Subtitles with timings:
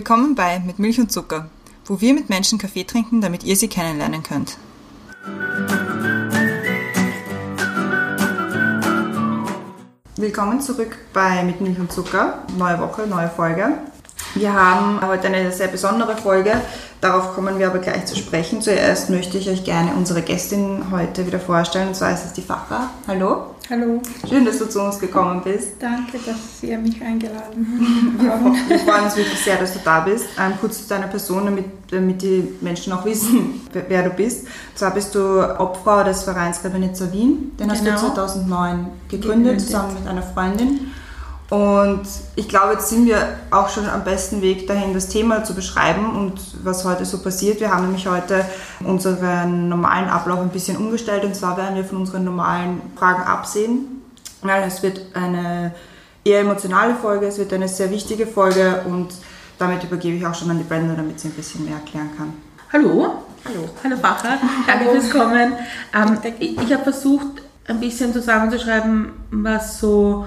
[0.00, 1.50] Willkommen bei Mit Milch und Zucker,
[1.84, 4.56] wo wir mit Menschen Kaffee trinken, damit ihr sie kennenlernen könnt.
[10.16, 12.38] Willkommen zurück bei Mit Milch und Zucker.
[12.56, 13.74] Neue Woche, neue Folge.
[14.34, 16.58] Wir haben heute eine sehr besondere Folge.
[17.00, 18.60] Darauf kommen wir aber gleich zu sprechen.
[18.60, 21.88] Zuerst möchte ich euch gerne unsere Gästin heute wieder vorstellen.
[21.88, 22.90] Und zwar ist es die Facha.
[23.08, 23.54] Hallo.
[23.70, 24.02] Hallo.
[24.28, 25.74] Schön, dass du zu uns gekommen bist.
[25.78, 28.68] Danke, dass ihr mich eingeladen habt.
[28.68, 30.26] Wir freuen uns wirklich sehr, dass du da bist.
[30.38, 34.42] Ähm, kurz zu deiner Person, damit, damit die Menschen auch wissen, wer du bist.
[34.42, 37.56] Und zwar bist du Obfrau des Vereins Rebenitzer Wien.
[37.58, 38.90] Den hast du 2009 genau.
[39.08, 40.92] gegründet, gegründet, zusammen mit einer Freundin.
[41.50, 42.02] Und
[42.36, 46.16] ich glaube, jetzt sind wir auch schon am besten Weg dahin, das Thema zu beschreiben
[46.16, 47.58] und was heute so passiert.
[47.58, 48.44] Wir haben nämlich heute
[48.84, 54.00] unseren normalen Ablauf ein bisschen umgestellt und zwar werden wir von unseren normalen Fragen absehen,
[54.42, 55.74] weil es wird eine
[56.24, 59.08] eher emotionale Folge, es wird eine sehr wichtige Folge und
[59.58, 62.32] damit übergebe ich auch schon an die Brenda, damit sie ein bisschen mehr erklären kann.
[62.72, 63.24] Hallo.
[63.44, 63.68] Hallo.
[63.82, 64.38] Hallo Bacher.
[64.68, 65.54] Danke fürs Kommen.
[65.92, 70.26] Ähm, ich, ich habe versucht, ein bisschen zusammenzuschreiben, was so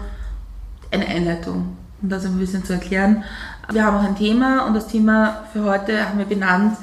[0.93, 3.23] eine Einleitung, um das ein bisschen zu erklären.
[3.71, 6.77] Wir haben auch ein Thema und das Thema für heute haben wir benannt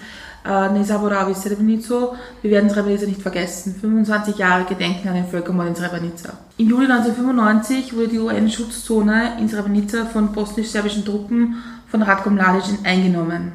[0.44, 2.16] äh, Srebrenico.
[2.42, 3.76] Wir werden Srebrenica nicht vergessen.
[3.80, 6.32] 25 Jahre Gedenken an den Völkermord in Srebrenica.
[6.56, 11.56] Im Juli 1995 wurde die UN-Schutzzone in Srebrenica von bosnisch-serbischen Truppen
[11.88, 13.52] von Ratko Mladic eingenommen.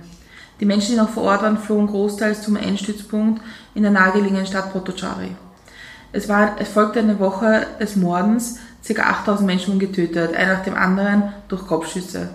[0.59, 3.41] Die Menschen, die noch vor Ort waren, flohen großteils zum UN-Stützpunkt
[3.73, 5.35] in der nahegelegenen Stadt Potocari.
[6.13, 9.01] Es, war, es folgte eine Woche des Mordens, Ca.
[9.01, 12.29] 8000 Menschen wurden getötet, einer nach dem anderen durch Kopfschüsse.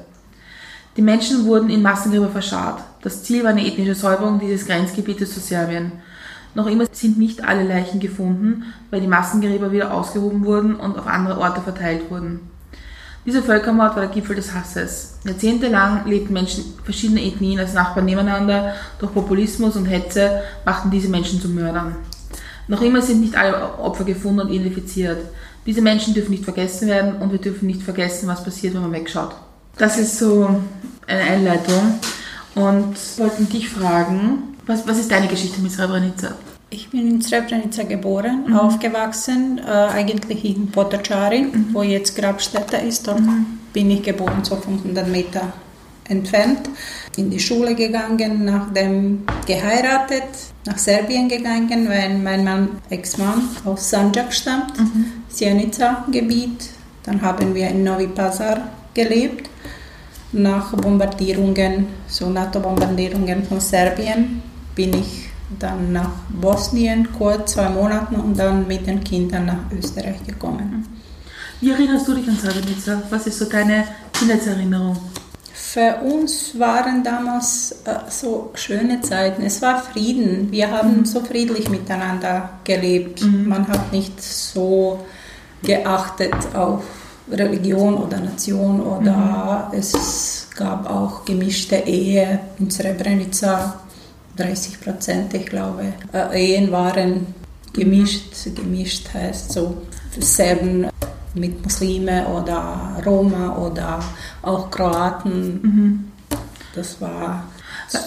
[0.97, 2.83] Die Menschen wurden in Massengräber verscharrt.
[3.03, 5.93] Das Ziel war eine ethnische Säuberung dieses Grenzgebietes zu Serbien.
[6.55, 11.07] Noch immer sind nicht alle Leichen gefunden, weil die Massengräber wieder ausgehoben wurden und auf
[11.07, 12.41] andere Orte verteilt wurden.
[13.25, 15.19] Dieser Völkermord war der Gipfel des Hasses.
[15.25, 18.75] Jahrzehntelang lebten Menschen verschiedener Ethnien als Nachbarn nebeneinander.
[18.99, 21.97] Durch Populismus und Hetze machten diese Menschen zu Mördern.
[22.67, 25.19] Noch immer sind nicht alle Opfer gefunden und identifiziert.
[25.67, 28.93] Diese Menschen dürfen nicht vergessen werden und wir dürfen nicht vergessen, was passiert, wenn man
[28.93, 29.35] wegschaut.
[29.77, 30.49] Das ist so
[31.07, 32.01] eine Einleitung.
[32.55, 36.35] Und wir wollten dich fragen, was, was ist deine Geschichte mit Srebrenica?
[36.71, 38.57] Ich bin in Srebrenica geboren, mhm.
[38.57, 41.69] aufgewachsen, äh, eigentlich in Potocari, mhm.
[41.73, 43.07] wo jetzt Grabstätte ist.
[43.07, 43.59] Dort mhm.
[43.73, 45.53] bin ich geboren, so 500 Meter
[46.09, 46.69] entfernt.
[47.17, 50.25] In die Schule gegangen, nachdem geheiratet,
[50.67, 55.20] nach Serbien gegangen, weil mein Mann, Ex-Mann, aus Sanjak stammt, mhm.
[55.35, 56.71] Sjenica-Gebiet.
[57.05, 59.49] Dann haben wir in Novi Pazar gelebt.
[60.33, 64.43] Nach Bombardierungen, so NATO-Bombardierungen von Serbien,
[64.75, 70.25] bin ich dann nach Bosnien, kurz zwei Monate und dann mit den Kindern nach Österreich
[70.25, 70.87] gekommen.
[71.61, 73.03] Wie erinnerst du dich an Srebrenica?
[73.11, 74.97] Was ist so deine Kindheitserinnerung?
[75.53, 79.43] Für uns waren damals äh, so schöne Zeiten.
[79.43, 80.51] Es war Frieden.
[80.51, 81.05] Wir haben mhm.
[81.05, 83.23] so friedlich miteinander gelebt.
[83.23, 83.47] Mhm.
[83.49, 85.05] Man hat nicht so
[85.63, 86.83] geachtet auf
[87.31, 89.79] Religion oder Nation oder mhm.
[89.79, 93.81] es gab auch gemischte Ehe in Srebrenica.
[94.37, 95.93] 30 Prozent, ich glaube.
[96.13, 97.35] Äh, Ehen waren
[97.73, 98.33] gemischt.
[98.55, 99.83] Gemischt heißt so
[100.19, 100.87] Serben
[101.35, 104.01] mit Muslime oder Roma oder
[104.43, 105.61] auch Kroaten.
[105.63, 106.05] Mhm.
[106.75, 107.45] Das war.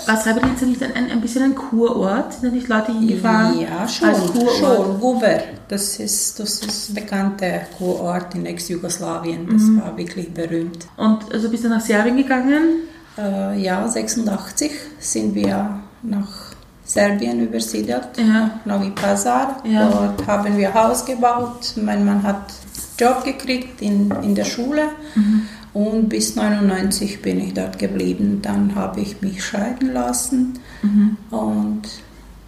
[0.05, 2.33] War Srebrenica nicht ein, ein, bisschen ein Kurort?
[2.33, 3.59] Sind da nicht Leute hingefahren?
[3.59, 4.09] Ja, schon.
[4.09, 4.55] Als Kurort?
[4.57, 4.99] schon.
[4.99, 9.47] Guver, das ist, das ist ein bekannter Kurort in Ex-Jugoslawien.
[9.51, 9.81] Das mhm.
[9.81, 10.87] war wirklich berühmt.
[10.95, 12.83] Und also bist du nach Serbien gegangen?
[13.17, 16.53] Äh, ja, 86 sind wir nach
[16.85, 18.59] Serbien übersiedelt, ja.
[18.65, 19.61] Novi Pazar.
[19.65, 19.89] Ja.
[19.89, 21.73] Dort haben wir Haus gebaut.
[21.75, 22.53] Mein Mann hat
[22.99, 25.47] Job gekriegt in, in der Schule mhm.
[25.73, 28.39] Und bis 99 bin ich dort geblieben.
[28.41, 31.17] Dann habe ich mich scheiden lassen mhm.
[31.31, 31.81] und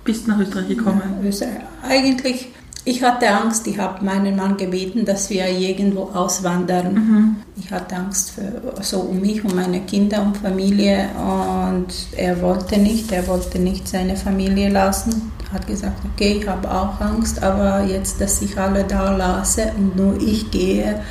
[0.04, 1.02] bist nach Österreich gekommen.
[1.24, 1.58] Österreich.
[1.82, 2.50] Eigentlich,
[2.84, 3.66] ich hatte Angst.
[3.66, 6.94] Ich habe meinen Mann gebeten, dass wir irgendwo auswandern.
[6.94, 7.36] Mhm.
[7.58, 12.78] Ich hatte Angst für, so um mich, um meine Kinder, um Familie und er wollte
[12.78, 13.12] nicht.
[13.12, 18.22] Er wollte nicht seine Familie lassen hat gesagt, okay, ich habe auch Angst, aber jetzt,
[18.22, 21.02] dass ich alle da lasse und nur ich gehe,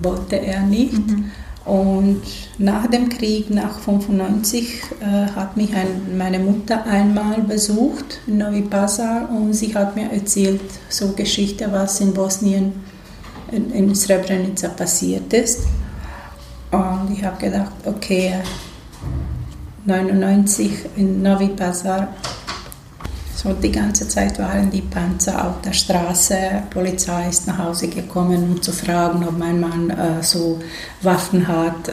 [0.00, 1.06] wollte er nicht.
[1.06, 1.30] Mhm.
[1.64, 2.22] Und
[2.56, 8.62] nach dem Krieg, nach 1995, äh, hat mich ein, meine Mutter einmal besucht in Novi
[8.62, 12.72] Pazar und sie hat mir erzählt, so Geschichte, was in Bosnien,
[13.52, 15.66] in, in Srebrenica passiert ist.
[16.70, 18.36] Und ich habe gedacht, okay,
[19.86, 22.08] 1999 in Novi Pazar
[23.40, 26.64] So die ganze Zeit waren die Panzer auf der Straße.
[26.70, 30.58] Polizei ist nach Hause gekommen, um zu fragen, ob mein Mann äh, so
[31.02, 31.88] Waffen hat.
[31.88, 31.92] Äh,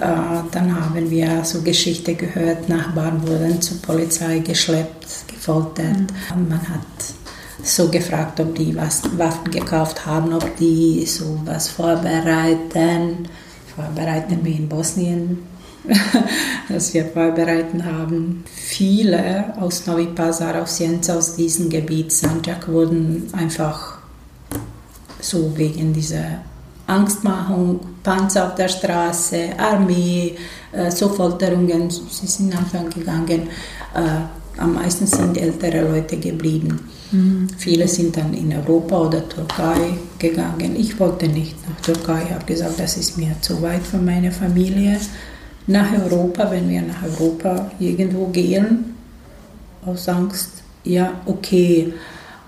[0.51, 2.68] dann haben wir so Geschichte gehört.
[2.68, 6.12] Nachbarn wurden zur Polizei geschleppt, gefoltert.
[6.36, 6.50] Mhm.
[6.50, 7.13] Man hat
[7.62, 13.27] so gefragt, ob die was, Waffen gekauft haben, ob die so was vorbereiten.
[13.75, 15.54] Vorbereiten wie in Bosnien
[16.69, 18.43] das wir vorbereiten haben.
[18.53, 23.97] Viele aus Novi Pazar, aus Jens, aus diesem Gebiet, Sanjak, wurden einfach
[25.19, 26.39] so wegen dieser
[26.87, 30.35] Angstmachung, Panzer auf der Straße, Armee,
[30.71, 33.47] äh, so Folterungen, sie sind einfach gegangen.
[33.95, 36.79] Äh, am meisten sind ältere Leute geblieben.
[37.11, 37.47] Mhm.
[37.57, 40.75] Viele sind dann in Europa oder Türkei gegangen.
[40.77, 44.31] Ich wollte nicht nach Türkei, ich habe gesagt, das ist mir zu weit von meiner
[44.31, 44.99] Familie
[45.67, 48.95] nach Europa, wenn wir nach Europa irgendwo gehen,
[49.85, 51.94] aus Angst, ja, okay.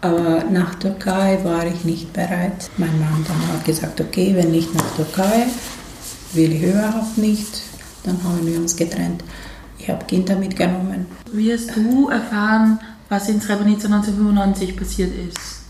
[0.01, 2.69] Aber nach Türkei war ich nicht bereit.
[2.77, 5.47] Mein Mann dann hat gesagt, okay, wenn nicht nach Türkei,
[6.33, 7.61] will ich überhaupt nicht.
[8.03, 9.23] Dann haben wir uns getrennt.
[9.79, 11.07] Ich habe Kinder mitgenommen.
[11.31, 12.79] Wie hast du erfahren,
[13.09, 15.66] was in Srebrenica 1995 passiert ist?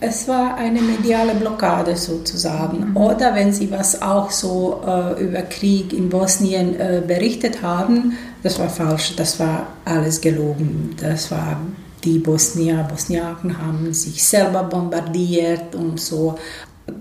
[0.00, 2.90] Es war eine mediale Blockade sozusagen.
[2.90, 2.96] Mhm.
[2.96, 8.58] Oder wenn Sie was auch so äh, über Krieg in Bosnien äh, berichtet haben, das
[8.58, 10.96] war falsch, das war alles gelogen.
[11.00, 11.60] Das war
[12.02, 16.34] die Bosnier, Bosniaken haben sich selber bombardiert, um so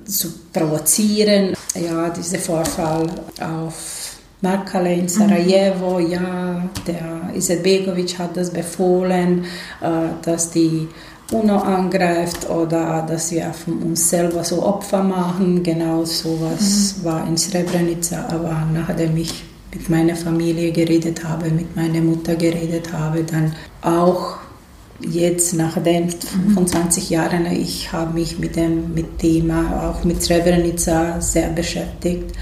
[0.05, 1.55] zu provozieren.
[1.73, 3.07] Ja, dieser Vorfall
[3.41, 6.11] auf Markale in Sarajevo, mhm.
[6.11, 9.45] ja, der Izetbegovic hat das befohlen,
[9.81, 10.87] äh, dass die
[11.31, 15.63] UNO angreift oder dass wir von uns selber so Opfer machen.
[15.63, 17.05] Genau so was mhm.
[17.05, 18.25] war in Srebrenica.
[18.29, 19.43] Aber nachdem ich
[19.73, 24.37] mit meiner Familie geredet habe, mit meiner Mutter geredet habe, dann auch
[24.99, 27.13] jetzt nach den 25 mhm.
[27.13, 32.33] Jahren, ich habe mich mit dem mit Thema, auch mit Srebrenica sehr beschäftigt,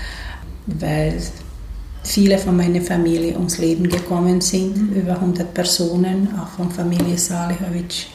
[0.65, 1.13] weil
[2.03, 5.01] viele von meiner Familie ums Leben gekommen sind, mhm.
[5.01, 8.07] über 100 Personen, auch von Familie Salihovic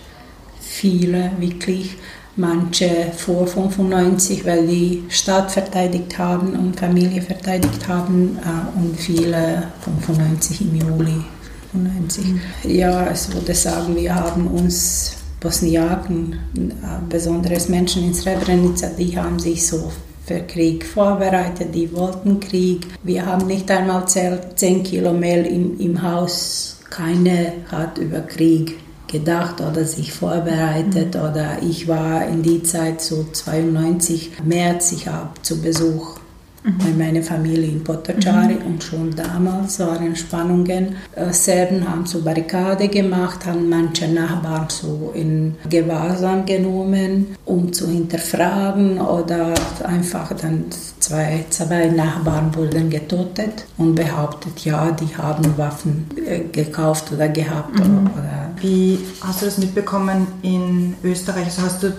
[0.74, 1.96] viele wirklich,
[2.36, 9.68] manche vor 95, weil die Stadt verteidigt haben und Familie verteidigt haben äh, und viele
[9.82, 11.24] 95 im Juli
[11.70, 12.24] 95.
[12.24, 12.40] Mhm.
[12.64, 16.70] Ja, es würde sagen, wir haben uns Bosniaken, äh,
[17.08, 19.92] besonders Menschen in Srebrenica, die haben sich so
[20.26, 22.86] für Krieg vorbereitet, die wollten Krieg.
[23.04, 29.60] Wir haben nicht einmal 10 Kilo Mehl im, im Haus, keine hat über Krieg gedacht
[29.60, 31.20] oder sich vorbereitet mhm.
[31.20, 36.18] oder ich war in die Zeit so 92 März, ich habe zu Besuch.
[36.64, 38.66] Bei meiner Familie in Potocari mhm.
[38.66, 40.96] und schon damals waren Spannungen.
[41.14, 47.86] Äh, Serben haben so Barrikade gemacht, haben manche Nachbarn so in Gewahrsam genommen, um zu
[47.88, 49.52] hinterfragen oder
[49.84, 50.64] einfach dann
[51.00, 57.78] zwei, zwei Nachbarn wurden getötet und behauptet, ja, die haben Waffen äh, gekauft oder gehabt.
[57.78, 58.10] Mhm.
[58.14, 61.44] Oder Wie hast du das mitbekommen in Österreich?
[61.44, 61.92] Also hast du,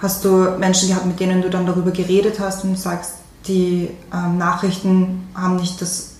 [0.00, 4.38] hast du Menschen gehabt, mit denen du dann darüber geredet hast und sagst, die ähm,
[4.38, 6.14] Nachrichten haben nicht das,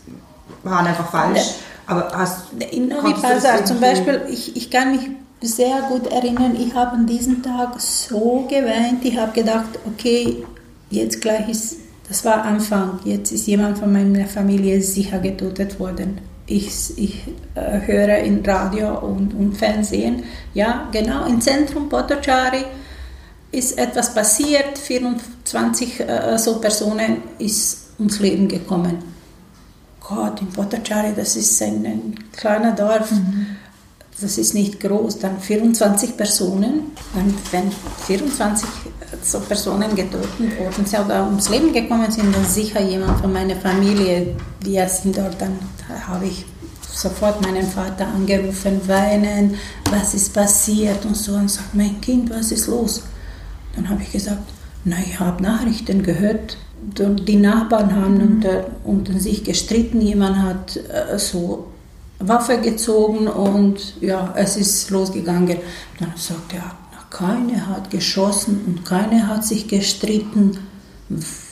[0.62, 1.54] waren einfach falsch.
[1.86, 5.10] Aber hast, in Novi Pazar zum Beispiel, ich, ich kann mich
[5.40, 10.44] sehr gut erinnern, ich habe an diesem Tag so geweint, ich habe gedacht, okay,
[10.90, 11.76] jetzt gleich ist,
[12.08, 16.20] das war Anfang, jetzt ist jemand von meiner Familie sicher getötet worden.
[16.46, 17.24] Ich, ich
[17.54, 20.22] äh, höre in Radio und, und Fernsehen,
[20.54, 22.64] ja, genau, im Zentrum Potocari,
[23.52, 28.98] ist etwas passiert, 24 äh, so Personen ist ums Leben gekommen.
[30.00, 33.46] Gott, in Potocari, das ist ein, ein kleiner Dorf, mhm.
[34.20, 36.92] das ist nicht groß, dann 24 Personen.
[37.14, 37.70] Und wenn
[38.06, 38.68] 24
[39.22, 44.34] so Personen getötet wurden oder ums Leben gekommen sind, dann sicher jemand von meiner Familie,
[44.64, 45.58] die sind dort, dann
[46.06, 46.44] habe ich
[46.90, 49.56] sofort meinen Vater angerufen, weinen,
[49.90, 53.02] was ist passiert und so und sagt, mein Kind, was ist los?
[53.74, 54.42] Dann habe ich gesagt,
[54.84, 56.56] na, ich habe Nachrichten gehört.
[56.82, 58.22] Die Nachbarn haben mhm.
[58.22, 61.68] unter, unter sich gestritten, jemand hat äh, so
[62.18, 65.58] Waffe gezogen und ja, es ist losgegangen.
[65.98, 66.72] Dann sagt er,
[67.10, 70.58] keiner hat geschossen und keiner hat sich gestritten.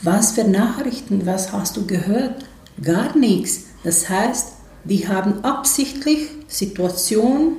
[0.03, 2.45] Was für Nachrichten, was hast du gehört?
[2.83, 3.65] Gar nichts.
[3.85, 4.53] Das heißt,
[4.85, 7.57] die haben absichtlich Situation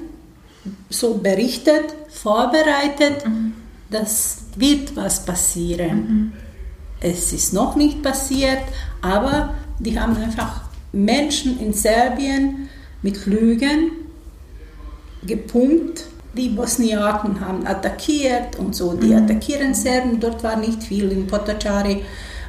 [0.90, 3.54] so berichtet, vorbereitet, mhm.
[3.92, 5.98] Dass wird was passieren.
[5.98, 6.34] Mhm.
[7.00, 8.64] Es ist noch nicht passiert,
[9.02, 12.70] aber die haben einfach Menschen in Serbien
[13.02, 13.92] mit Lügen
[15.24, 19.24] gepumpt die Bosniaken haben attackiert und so, die mhm.
[19.24, 22.04] attackieren Serben, dort war nicht viel in Potocari,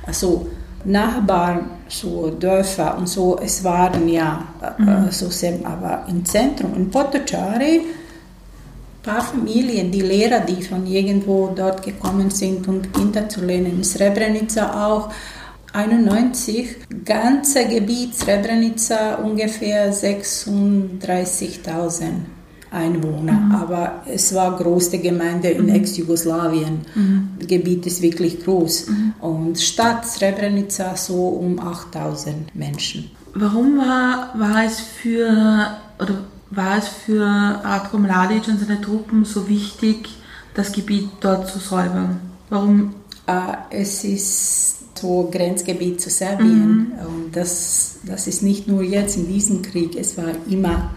[0.06, 0.48] also
[0.84, 4.44] Nachbarn, so Dörfer und so, es waren ja
[4.78, 5.10] äh, mhm.
[5.10, 7.82] so Serben, aber im Zentrum, in Potocari,
[9.02, 13.84] paar Familien, die Lehrer, die von irgendwo dort gekommen sind und Kinder zu lernen, in
[13.84, 15.10] Srebrenica auch,
[15.72, 22.04] 91, ganze Gebiet Srebrenica ungefähr 36.000
[22.70, 23.54] Einwohner, mhm.
[23.54, 25.74] aber es war große Gemeinde in mhm.
[25.74, 26.82] Ex-Jugoslawien.
[26.94, 27.30] Mhm.
[27.38, 29.14] Das Gebiet ist wirklich groß mhm.
[29.20, 33.10] und Stadt Srebrenica so um 8000 Menschen.
[33.34, 36.18] Warum war, war es für oder
[36.54, 40.08] war es für Ratko Mladic und seine Truppen so wichtig,
[40.54, 42.20] das Gebiet dort zu säubern?
[42.50, 42.94] Warum?
[43.28, 47.06] Uh, es ist so Grenzgebiet zu Serbien mhm.
[47.06, 50.90] und das, das ist nicht nur jetzt in diesem Krieg, es war immer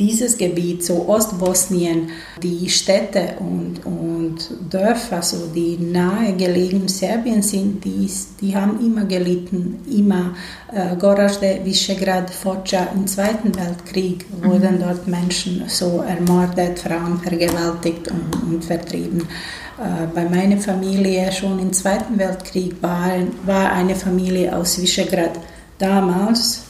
[0.00, 2.08] dieses Gebiet, so Ostbosnien,
[2.42, 9.04] die Städte und, und Dörfer, so die nahe gelegen Serbien sind, die, die haben immer
[9.04, 9.78] gelitten.
[9.94, 10.34] Immer
[10.72, 14.80] äh, Gorazde, Visegrad, Foča im Zweiten Weltkrieg wurden mhm.
[14.80, 19.20] dort Menschen so ermordet, Frauen vergewaltigt und, und vertrieben.
[19.20, 23.10] Äh, bei meiner Familie schon im Zweiten Weltkrieg war,
[23.44, 25.38] war eine Familie aus Visegrad
[25.78, 26.69] damals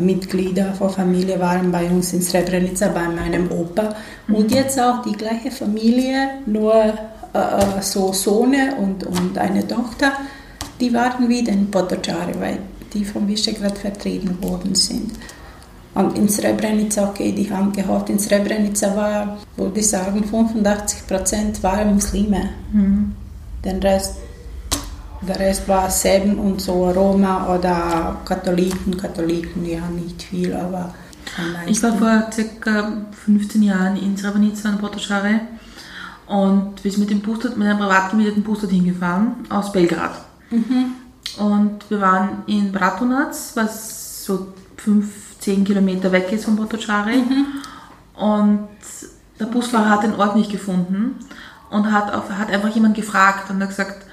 [0.00, 3.94] Mitglieder von Familie waren bei uns in Srebrenica, bei meinem Opa.
[4.28, 10.12] Und jetzt auch die gleiche Familie, nur äh, äh, so Sohne und, und eine Tochter,
[10.80, 12.58] die waren wieder in Potocari, weil
[12.92, 15.12] die von Visegrad vertrieben worden sind.
[15.94, 21.62] Und in Srebrenica, okay, die haben gehofft, in Srebrenica war, würde ich sagen, 85 Prozent
[21.62, 22.50] waren Muslime.
[22.72, 23.12] Mhm.
[23.64, 24.16] Den Rest
[25.20, 28.96] der Rest war Serben und so Roma oder Katholiken.
[28.96, 30.94] Katholiken, ja, nicht viel, aber
[31.66, 32.92] Ich war vor circa
[33.24, 35.40] 15 Jahren in Srebrenica in Potoschare
[36.26, 40.12] und wir sind mit dem Bus, mit einem privat gemieteten Bus dorthin gefahren, aus Belgrad.
[40.50, 40.92] Mhm.
[41.38, 47.12] Und wir waren in Bratunac, was so 5, 10 Kilometer weg ist von Potoschare.
[47.12, 47.46] Mhm.
[48.14, 48.68] Und
[49.38, 51.16] der Busfahrer hat den Ort nicht gefunden
[51.70, 54.07] und hat, auf, hat einfach jemand gefragt und hat gesagt,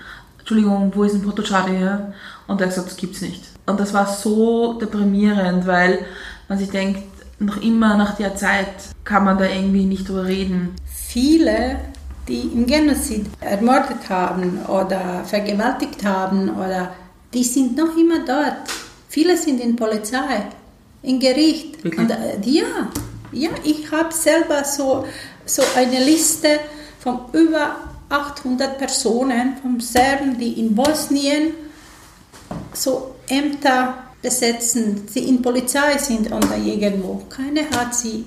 [0.46, 2.14] Entschuldigung, wo ist ein Potocari her?
[2.46, 3.42] Und er hat gesagt, das gibt's nicht.
[3.66, 6.06] Und das war so deprimierend, weil
[6.48, 7.02] man sich denkt,
[7.40, 8.68] noch immer nach der Zeit
[9.04, 10.76] kann man da irgendwie nicht drüber reden.
[10.86, 11.80] Viele,
[12.28, 16.94] die im Genozid ermordet haben oder vergewaltigt haben, oder,
[17.34, 18.70] die sind noch immer dort.
[19.10, 20.44] Viele sind in Polizei,
[21.02, 21.84] in Gericht.
[21.84, 22.92] Und, äh, ja,
[23.32, 25.08] ja, ich habe selber so,
[25.44, 26.60] so eine Liste
[27.00, 27.78] von über
[28.16, 31.54] 800 Personen von Serben, die in Bosnien
[32.74, 37.24] so Ämter besetzen, die in Polizei sind oder irgendwo.
[37.30, 38.26] Keiner hat sie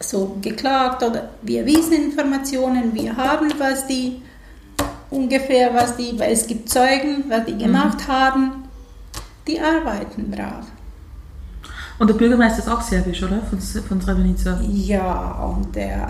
[0.00, 4.22] so geklagt oder wir wissen Informationen, wir haben was die
[5.10, 7.58] ungefähr, was die, weil es gibt Zeugen, was die mhm.
[7.58, 8.12] gemacht mhm.
[8.12, 8.64] haben.
[9.46, 10.66] Die arbeiten brav.
[12.02, 13.42] Und der Bürgermeister ist auch serbisch, oder?
[13.48, 14.58] Von, von Srebrenica?
[14.68, 16.08] Ja, und der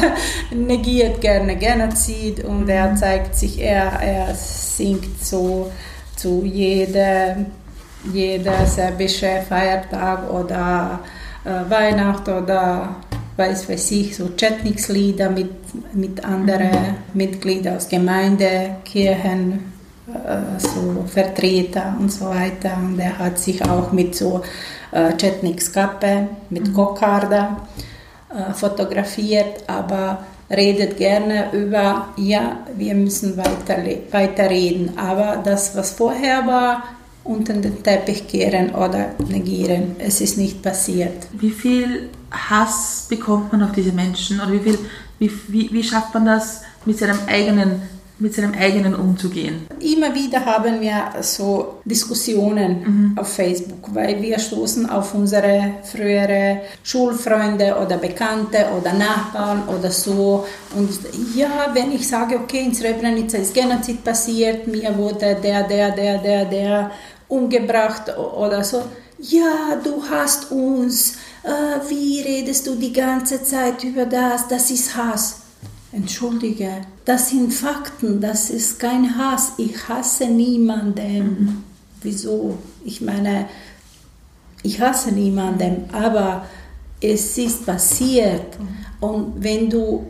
[0.50, 2.68] negiert gerne Genozid und mhm.
[2.68, 5.70] er zeigt sich, er, er singt so
[6.16, 7.46] zu jedem
[8.12, 10.98] jeder serbische Feiertag oder
[11.44, 12.96] äh, Weihnacht oder
[13.36, 15.52] weiß weiß ich, so Chetnikslieder mit,
[15.94, 16.96] mit anderen mhm.
[17.14, 19.72] Mitgliedern aus Gemeinde, Kirchen,
[20.08, 22.76] äh, so Vertreter und so weiter.
[22.76, 24.42] Und er hat sich auch mit so
[24.92, 26.74] Chetniks Kappe, mit mhm.
[26.74, 27.68] Kokarda
[28.30, 33.78] äh, fotografiert, aber redet gerne über, ja, wir müssen weiter,
[34.10, 34.98] weiter reden.
[34.98, 36.82] Aber das, was vorher war,
[37.24, 39.96] unter den Teppich kehren oder negieren.
[39.98, 41.26] Es ist nicht passiert.
[41.32, 44.40] Wie viel Hass bekommt man auf diese Menschen?
[44.40, 44.78] Oder wie, viel,
[45.18, 47.82] wie, wie, wie schafft man das mit seinem eigenen
[48.18, 49.66] mit seinem eigenen umzugehen?
[49.80, 53.18] Immer wieder haben wir so Diskussionen mhm.
[53.18, 60.46] auf Facebook, weil wir stoßen auf unsere frühere Schulfreunde oder Bekannte oder Nachbarn oder so.
[60.76, 60.90] Und
[61.34, 66.18] ja, wenn ich sage, okay, in Srebrenica ist Genozid passiert, mir wurde der, der, der,
[66.18, 66.90] der, der
[67.28, 68.82] umgebracht oder so.
[69.20, 74.46] Ja, du hast uns, äh, wie redest du die ganze Zeit über das?
[74.48, 75.40] Das ist Hass.
[75.90, 79.52] Entschuldige, das sind Fakten, das ist kein Hass.
[79.56, 81.18] Ich hasse niemanden.
[81.18, 81.64] Mhm.
[82.02, 82.58] Wieso?
[82.84, 83.46] Ich meine,
[84.62, 86.44] ich hasse niemanden, aber
[87.00, 88.58] es ist passiert.
[88.58, 88.68] Mhm.
[89.00, 90.06] Und wenn du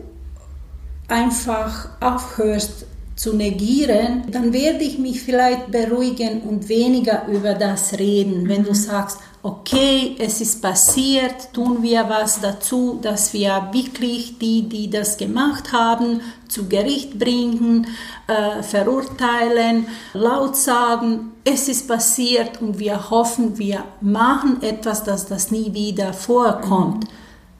[1.07, 8.47] einfach aufhörst zu negieren, dann werde ich mich vielleicht beruhigen und weniger über das reden.
[8.49, 8.75] Wenn du mhm.
[8.75, 15.17] sagst, okay, es ist passiert, tun wir was dazu, dass wir wirklich die, die das
[15.17, 17.87] gemacht haben, zu Gericht bringen,
[18.27, 25.51] äh, verurteilen, laut sagen, es ist passiert und wir hoffen, wir machen etwas, dass das
[25.51, 27.05] nie wieder vorkommt.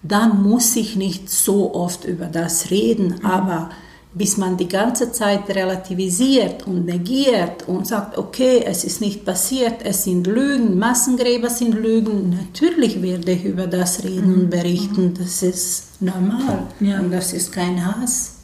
[0.01, 3.25] Dann muss ich nicht so oft über das reden, mhm.
[3.25, 3.69] aber
[4.13, 9.81] bis man die ganze Zeit relativisiert und negiert und sagt, okay, es ist nicht passiert,
[9.83, 14.49] es sind Lügen, Massengräber sind Lügen, natürlich werde ich über das reden und mhm.
[14.49, 16.99] berichten, das ist normal ja.
[16.99, 18.37] und das ist kein Hass.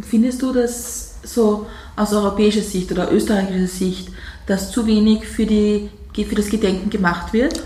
[0.00, 1.66] Findest du das so
[1.96, 4.08] aus europäischer Sicht oder österreichischer Sicht,
[4.46, 7.62] dass zu wenig für, die, für das Gedenken gemacht wird?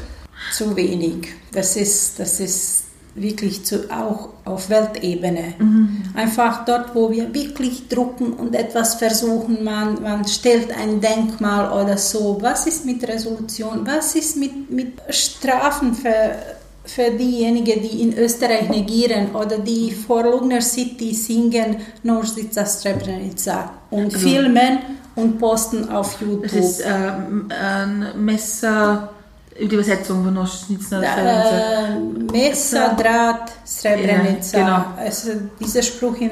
[0.52, 1.28] Zu wenig.
[1.50, 2.85] Das ist, das ist
[3.16, 5.54] wirklich zu, auch auf Weltebene.
[5.58, 6.04] Mhm.
[6.14, 11.96] Einfach dort, wo wir wirklich drucken und etwas versuchen, man, man stellt ein Denkmal oder
[11.96, 12.38] so.
[12.40, 13.86] Was ist mit Resolution?
[13.86, 16.36] Was ist mit, mit Strafen für,
[16.84, 24.14] für diejenigen, die in Österreich negieren oder die vor Lugner City singen Norsitza Srebrenica und
[24.14, 24.78] also, filmen
[25.16, 26.42] und posten auf YouTube?
[26.42, 29.15] Das ist äh, ein Messer
[29.58, 31.02] die Übersetzung von Noschnitzer.
[31.02, 31.98] Äh,
[32.30, 34.58] Mesa, Draht, Srebrenica.
[34.58, 34.84] Ja, genau.
[34.98, 36.30] also dieser Spruch äh,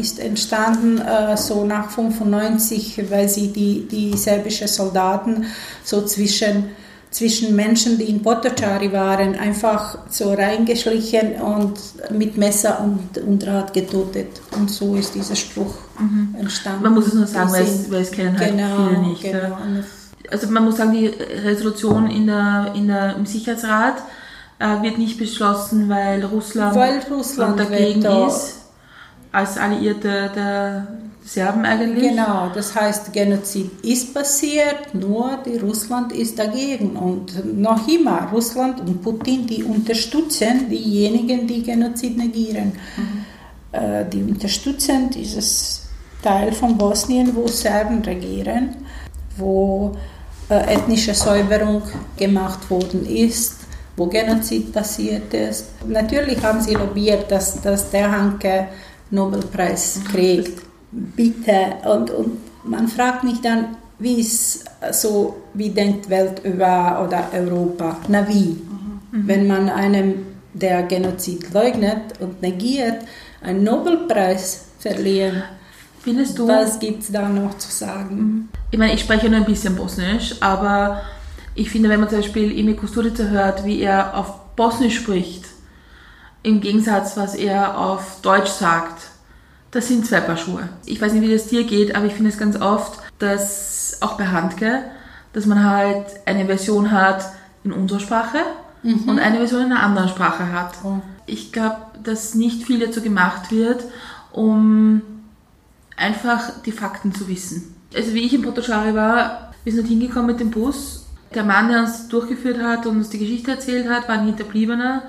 [0.00, 5.46] ist entstanden äh, so nach 95, weil sie die, die serbischen Soldaten
[5.82, 6.70] so zwischen,
[7.10, 11.78] zwischen Menschen, die in Potocari waren, einfach so reingeschlichen und
[12.10, 14.40] mit Messer und, und Draht getötet.
[14.56, 16.36] Und so ist dieser Spruch mhm.
[16.38, 16.84] entstanden.
[16.84, 19.22] Man muss es nur sagen, weil es, weil es kennen halt genau, viele nicht.
[19.22, 19.38] Genau.
[19.38, 19.84] Ja
[20.30, 24.02] also man muss sagen, die Resolution in der, in der, im Sicherheitsrat
[24.58, 28.58] äh, wird nicht beschlossen, weil Russland, weil Russland dagegen ist,
[29.32, 30.86] als Alliierte der
[31.24, 32.10] Serben eigentlich.
[32.10, 36.96] Genau, das heißt, Genozid ist passiert, nur die Russland ist dagegen.
[36.96, 42.72] Und noch immer, Russland und Putin, die unterstützen diejenigen, die Genozid negieren.
[42.96, 43.24] Mhm.
[43.72, 45.82] Äh, die unterstützen dieses
[46.22, 48.76] Teil von Bosnien, wo Serben regieren,
[49.36, 49.96] wo
[50.54, 51.82] ethnische Säuberung
[52.16, 53.56] gemacht worden ist,
[53.96, 55.66] wo Genozid passiert ist.
[55.86, 58.68] Natürlich haben sie lobbyiert, dass, dass der Hanke
[59.10, 60.62] Nobelpreis kriegt.
[60.92, 61.74] Bitte.
[61.84, 67.98] Und, und man fragt mich dann, wie ist so, wie denkt Welt über oder Europa?
[68.08, 68.56] Na wie?
[69.12, 69.26] Mhm.
[69.26, 73.04] Wenn man einem, der Genozid leugnet und negiert,
[73.42, 75.42] einen Nobelpreis verlieren
[76.02, 76.48] Findest du?
[76.48, 78.48] Was gibt es da noch zu sagen?
[78.70, 81.02] Ich meine, ich spreche nur ein bisschen Bosnisch, aber
[81.54, 85.46] ich finde, wenn man zum Beispiel Emi Kusturica hört, wie er auf Bosnisch spricht,
[86.42, 89.08] im Gegensatz, was er auf Deutsch sagt,
[89.70, 90.68] das sind zwei Paar Schuhe.
[90.86, 94.16] Ich weiß nicht, wie das dir geht, aber ich finde es ganz oft, dass auch
[94.16, 94.84] bei Handke,
[95.32, 97.24] dass man halt eine Version hat
[97.62, 98.38] in unserer Sprache
[98.82, 99.08] mhm.
[99.08, 100.74] und eine Version in einer anderen Sprache hat.
[100.82, 100.98] Oh.
[101.26, 103.84] Ich glaube, dass nicht viel dazu gemacht wird,
[104.32, 105.02] um
[105.96, 107.76] einfach die Fakten zu wissen.
[107.94, 111.06] Also wie ich in Potocari war, wir sind hingekommen mit dem Bus.
[111.34, 115.02] Der Mann, der uns durchgeführt hat und uns die Geschichte erzählt hat, war ein Hinterbliebener,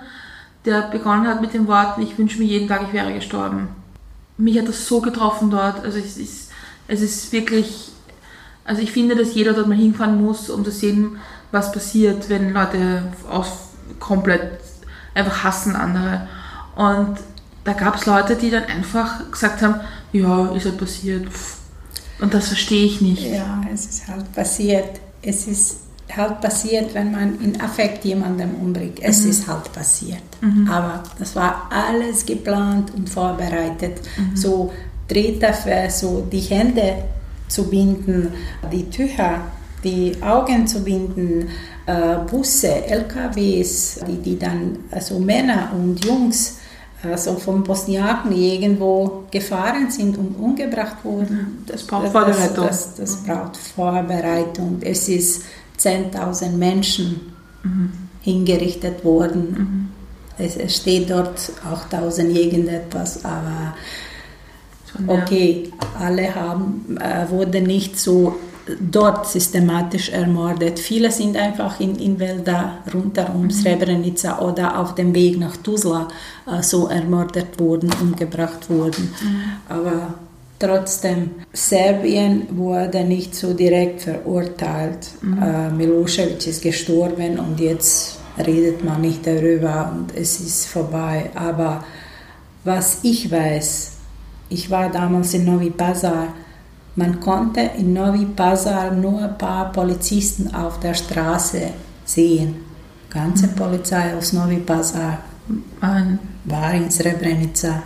[0.65, 3.70] der begonnen hat mit den Worten, ich wünsche mir jeden Tag, ich wäre gestorben.
[4.38, 5.84] Mich hat das so getroffen dort.
[5.84, 6.52] Also es ist,
[6.88, 7.91] es ist wirklich,
[8.65, 11.17] also ich finde, dass jeder dort mal hinfahren muss, um zu sehen,
[11.52, 14.60] was passiert, wenn Leute aus, komplett
[15.13, 16.28] einfach hassen andere.
[16.76, 17.17] Und
[17.63, 19.82] da gab es Leute, die dann einfach gesagt haben,
[20.13, 21.28] ja, ist halt passiert.
[22.21, 23.23] Und das verstehe ich nicht.
[23.23, 25.01] Ja, es ist halt passiert.
[25.21, 25.77] Es ist
[26.15, 28.99] halt passiert, wenn man in Affekt jemanden umbringt.
[29.01, 29.31] Es mhm.
[29.31, 30.21] ist halt passiert.
[30.41, 30.69] Mhm.
[30.69, 34.01] Aber das war alles geplant und vorbereitet.
[34.17, 34.36] Mhm.
[34.36, 34.71] So
[35.10, 37.03] für so die Hände
[37.49, 38.31] zu binden,
[38.71, 39.41] die Tücher,
[39.84, 41.49] die Augen zu binden,
[41.86, 46.60] äh, Busse, LKWs, die, die dann also Männer und Jungs
[47.04, 51.64] also von Bosniaken irgendwo gefahren sind und umgebracht wurden.
[51.66, 52.68] Das braucht Vorbereitung.
[52.68, 54.78] Das, das, das braucht Vorbereitung.
[54.82, 55.44] Es ist
[55.80, 57.34] 10.000 Menschen
[57.64, 57.92] mhm.
[58.22, 59.92] hingerichtet worden.
[60.38, 60.44] Mhm.
[60.44, 63.76] Es, es, steht dort auch 1000 irgendetwas, aber
[65.08, 68.36] okay, alle haben, äh, wurden nicht so
[68.80, 70.80] dort systematisch ermordet.
[70.80, 73.52] Viele sind einfach in, in Wälder rundherum mhm.
[73.52, 76.08] Srebrenica oder auf dem Weg nach Tuzla
[76.47, 79.13] äh, so ermordet wurden, umgebracht wurden.
[79.21, 79.43] Mhm.
[79.69, 80.13] Aber
[80.60, 85.10] trotzdem, Serbien wurde nicht so direkt verurteilt.
[85.21, 85.41] Mhm.
[85.41, 91.32] Äh, Milosevic ist gestorben und jetzt redet man nicht darüber und es ist vorbei.
[91.36, 91.84] Aber
[92.63, 93.91] was ich weiß,
[94.50, 96.28] ich war damals in Novi Pazar,
[96.95, 101.69] man konnte in Novi Pazar nur ein paar Polizisten auf der Straße
[102.06, 102.56] sehen.
[103.10, 103.56] Ganze mhm.
[103.56, 105.19] Polizei aus Novi Pazar
[106.45, 107.84] war in Srebrenica.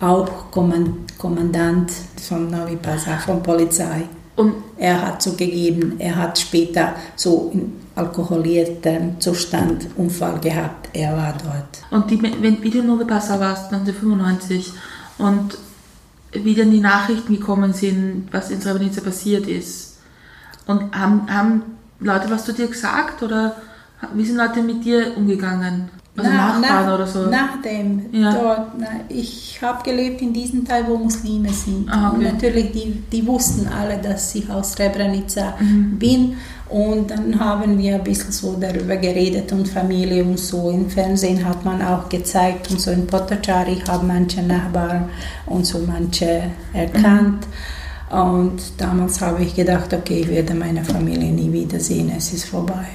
[0.00, 1.90] Auch Kommandant
[2.28, 4.02] von Novi Pazar, von Polizei.
[4.36, 10.90] Und er hat zugegeben, er hat später so in alkoholiertem Zustand Unfall gehabt.
[10.92, 11.82] Er war dort.
[11.90, 14.72] Und die, wenn, wie du in Novi Pazar warst, 1995,
[15.18, 15.56] und
[16.44, 19.98] wie dann die Nachrichten gekommen sind, was in Srebrenica passiert ist,
[20.66, 21.62] und haben, haben
[22.00, 23.56] Leute was zu dir gesagt oder
[24.14, 25.88] wie sind Leute mit dir umgegangen?
[26.16, 27.26] Also na, nach, oder so?
[27.26, 28.06] Nach dem.
[28.12, 28.32] Ja.
[28.32, 31.90] Dort, na, ich habe gelebt in diesem Teil, wo Muslime sind.
[31.90, 32.16] Ah, okay.
[32.16, 35.98] Und natürlich, die, die wussten alle, dass ich aus Srebrenica mhm.
[35.98, 36.36] bin.
[36.68, 40.70] Und dann haben wir ein bisschen so darüber geredet und Familie und so.
[40.70, 45.08] Im Fernsehen hat man auch gezeigt und so in Potocari haben manche Nachbarn
[45.46, 47.46] und so manche erkannt.
[48.10, 52.86] Und damals habe ich gedacht, okay, ich werde meine Familie nie wiedersehen, es ist vorbei.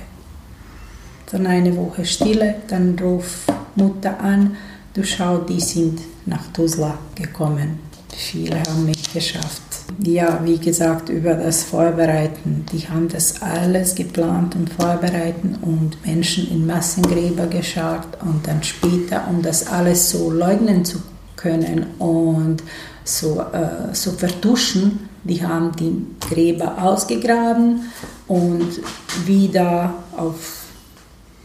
[1.32, 4.56] Dann eine Woche Stille, dann ruft Mutter an,
[4.94, 7.80] du schau, die sind nach Tuzla gekommen.
[8.16, 9.62] Viele haben nicht geschafft.
[10.04, 12.66] Ja, wie gesagt, über das Vorbereiten.
[12.72, 19.28] Die haben das alles geplant und vorbereiten und Menschen in Massengräber geschaut und dann später,
[19.30, 21.00] um das alles so leugnen zu
[21.36, 22.64] können und
[23.04, 27.92] so, äh, so vertuschen, die haben die Gräber ausgegraben
[28.28, 28.82] und
[29.26, 30.66] wieder auf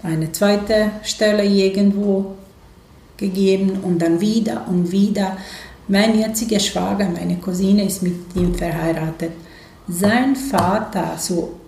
[0.02, 2.36] eine zweite Stelle irgendwo
[3.16, 5.36] gegeben und dann wieder und wieder.
[5.88, 9.32] Mein jetziger Schwager, meine Cousine ist mit ihm verheiratet.
[9.88, 11.60] Sein Vater, so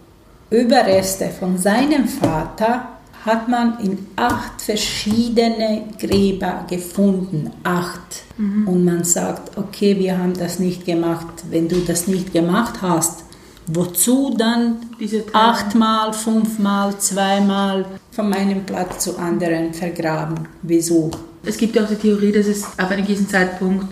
[0.50, 2.88] Überreste von seinem Vater,
[3.24, 7.50] hat man in acht verschiedene Gräber gefunden.
[7.62, 8.24] Acht.
[8.38, 8.66] Mhm.
[8.66, 11.44] Und man sagt, okay, wir haben das nicht gemacht.
[11.50, 13.24] Wenn du das nicht gemacht hast,
[13.66, 14.78] wozu dann
[15.32, 17.84] achtmal, fünfmal, zweimal?
[18.18, 20.48] von meinem Platz zu anderen vergraben.
[20.62, 21.08] Wieso?
[21.44, 23.86] Es gibt ja auch die Theorie, dass es ab einem gewissen Zeitpunkt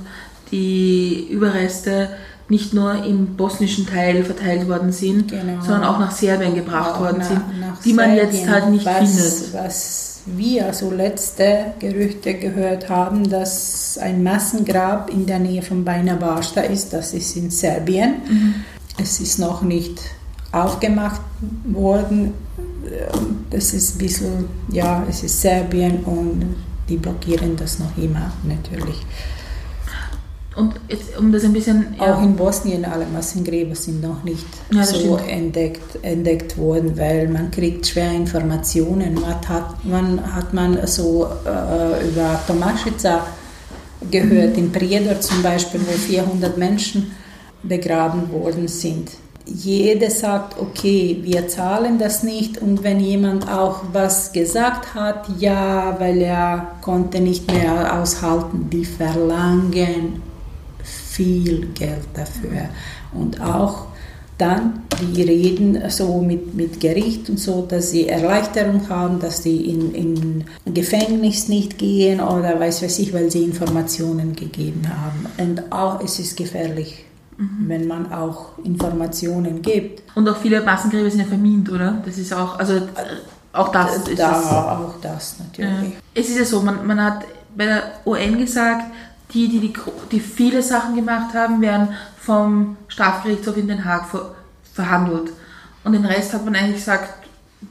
[0.50, 2.10] die Überreste
[2.48, 5.60] nicht nur im bosnischen Teil verteilt worden sind, genau.
[5.60, 8.86] sondern auch nach Serbien gebracht auch worden nach, sind, nach die man jetzt halt nicht
[8.86, 9.54] was, findet.
[9.54, 16.14] Was wir so letzte Gerüchte gehört haben, dass ein Massengrab in der Nähe von Beina
[16.14, 18.14] Basta ist, das ist in Serbien.
[18.28, 18.54] Mhm.
[19.00, 20.00] Es ist noch nicht
[20.52, 21.20] aufgemacht
[21.64, 22.32] worden
[23.50, 26.56] das ist ein bisschen, ja, es ist Serbien und
[26.88, 28.96] die blockieren das noch immer natürlich.
[30.56, 31.94] Und jetzt, um das ein bisschen.
[31.98, 32.14] Ja.
[32.14, 37.50] Auch in Bosnien alle Massengräber sind noch nicht ja, so entdeckt, entdeckt worden, weil man
[37.50, 39.14] kriegt schwer Informationen.
[39.14, 43.26] Man hat, man, hat man so äh, über Tomaschica
[44.10, 44.64] gehört, mhm.
[44.64, 47.12] in Prijedor zum Beispiel, wo 400 Menschen
[47.62, 49.10] begraben worden sind
[49.46, 55.94] jeder sagt, okay, wir zahlen das nicht und wenn jemand auch was gesagt hat, ja,
[56.00, 60.20] weil er konnte nicht mehr aushalten, die verlangen
[61.16, 62.68] viel Geld dafür
[63.12, 63.86] und auch
[64.38, 69.64] dann, die reden so mit, mit Gericht und so, dass sie Erleichterung haben, dass sie
[69.64, 75.26] in, in Gefängnis nicht gehen oder weiß was ich, weil sie Informationen gegeben haben.
[75.38, 77.06] Und auch es ist gefährlich
[77.38, 77.68] Mhm.
[77.68, 80.02] wenn man auch Informationen gibt.
[80.16, 82.02] Und auch viele Massengräber sind ja vermint, oder?
[82.04, 82.80] Das ist auch, also
[83.52, 84.78] auch das da, ist da.
[84.78, 85.92] Auch das natürlich.
[85.92, 85.98] Ja.
[86.14, 87.24] Es ist ja so, man, man hat
[87.54, 88.84] bei der UN gesagt,
[89.32, 89.74] die, die, die,
[90.12, 94.34] die viele Sachen gemacht haben, werden vom Strafgerichtshof in Den Haag ver,
[94.72, 95.32] verhandelt.
[95.84, 97.26] Und den Rest hat man eigentlich gesagt,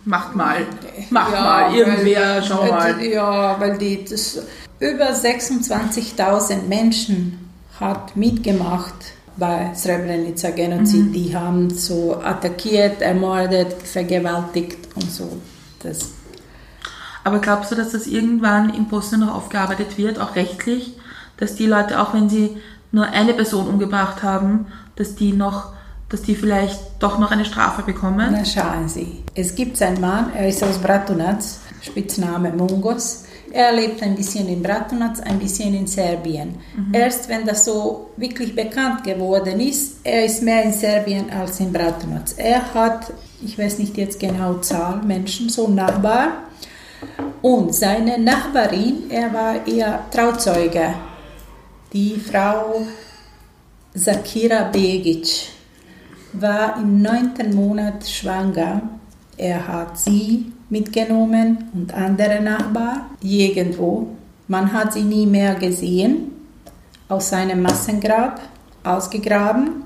[0.06, 0.66] macht mal,
[1.10, 3.06] macht ja, mal, irgendwer, weil, schau mal.
[3.06, 4.40] Ja, weil die, das,
[4.80, 8.94] über 26.000 Menschen hat mitgemacht
[9.38, 11.08] bei Srebrenica Genozid.
[11.08, 11.14] Mhm.
[11.14, 15.42] Die haben so attackiert, ermordet, vergewaltigt und so.
[15.84, 16.12] Das.
[17.24, 20.96] Aber glaubst du, dass das irgendwann in Bosnien noch aufgearbeitet wird, auch rechtlich,
[21.38, 22.58] dass die Leute, auch wenn sie
[22.92, 25.76] nur eine Person umgebracht haben, dass die noch
[26.10, 28.30] dass die vielleicht doch noch eine Strafe bekommen?
[28.32, 31.40] Na schauen Sie, es gibt einen Mann, er ist aus Bratunac,
[31.82, 36.56] Spitzname Mungos, er lebt ein bisschen in Bratunac, ein bisschen in Serbien.
[36.76, 36.94] Mhm.
[36.94, 41.72] Erst wenn das so wirklich bekannt geworden ist, er ist mehr in Serbien als in
[41.72, 42.24] Bratunac.
[42.38, 46.44] Er hat, ich weiß nicht jetzt genau Zahl Menschen, so Nachbar.
[47.42, 50.96] Und seine Nachbarin, er war eher Trauzeuge,
[51.96, 52.86] die Frau
[53.96, 55.48] Zakira Begic,
[56.34, 58.82] war im neunten Monat schwanger.
[59.38, 64.08] Er hat sie mitgenommen und andere Nachbarn irgendwo.
[64.50, 66.32] Man hat sie nie mehr gesehen,
[67.08, 68.42] aus seinem Massengrab
[68.84, 69.84] ausgegraben.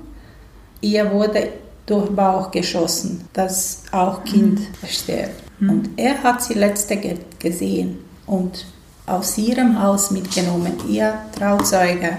[0.80, 1.50] Ihr wurde
[1.86, 4.86] durch Bauch geschossen, dass auch Kind mhm.
[4.88, 5.42] stirbt.
[5.60, 6.98] Und er hat sie letzte
[7.38, 8.64] gesehen und
[9.06, 12.18] aus ihrem Haus mitgenommen, ihr Trauzeuge.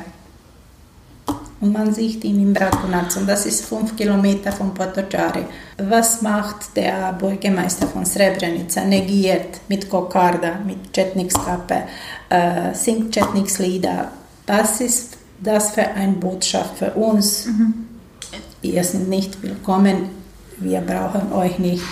[1.61, 5.45] Und man sieht ihn im Braconazzo, und das ist fünf Kilometer von Potocari.
[5.77, 8.83] Was macht der Bürgermeister von Srebrenica?
[8.83, 11.83] Negiert mit Kokarda, mit Chetnikskappe,
[12.29, 14.11] äh, singt Chetniks Lieder.
[14.47, 17.45] Was ist das für eine Botschaft für uns?
[17.45, 17.73] Mhm.
[18.63, 20.09] Ihr seid nicht willkommen,
[20.57, 21.83] wir brauchen euch nicht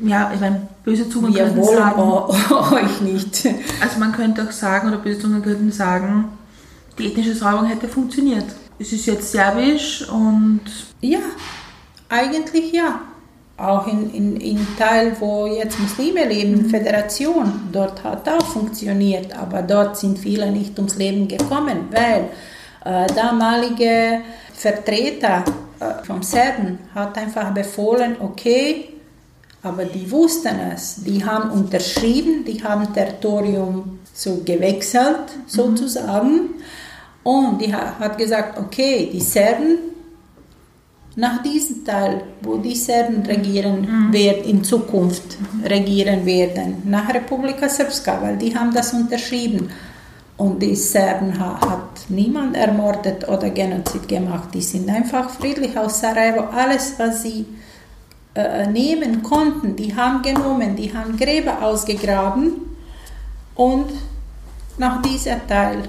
[0.00, 2.02] ja, ich meine, böse Zungen Wir könnten sagen,
[2.74, 3.46] euch nicht.
[3.80, 6.26] Also man könnte auch sagen, oder böse Zungen könnten sagen,
[6.98, 8.46] die ethnische Säuberung hätte funktioniert.
[8.78, 10.60] Es ist jetzt serbisch und...
[11.00, 11.20] Ja,
[12.08, 13.00] eigentlich ja.
[13.56, 16.70] Auch in, in, in Teil, wo jetzt Muslime leben, mhm.
[16.70, 22.28] Föderation, dort hat auch funktioniert, aber dort sind viele nicht ums Leben gekommen, weil
[22.84, 24.20] äh, damalige
[24.54, 25.44] Vertreter
[25.80, 28.90] äh, vom Serben hat einfach befohlen, okay,
[29.62, 31.02] aber die wussten es.
[31.04, 36.32] Die haben unterschrieben, die haben Territorium so gewechselt, sozusagen.
[36.32, 36.50] Mhm.
[37.24, 39.78] Und die hat gesagt, okay, die Serben,
[41.16, 44.12] nach diesem Teil, wo die Serben regieren mhm.
[44.12, 49.68] werden, in Zukunft regieren werden, nach Republika Srpska, weil die haben das unterschrieben.
[50.36, 54.50] Und die Serben hat niemand ermordet oder Genozid gemacht.
[54.54, 56.44] Die sind einfach friedlich aus Sarajevo.
[56.52, 57.44] Alles, was sie
[58.38, 62.52] äh, nehmen konnten, die haben genommen, die haben Gräber ausgegraben
[63.54, 63.90] und
[64.76, 65.82] nach dieser Teil,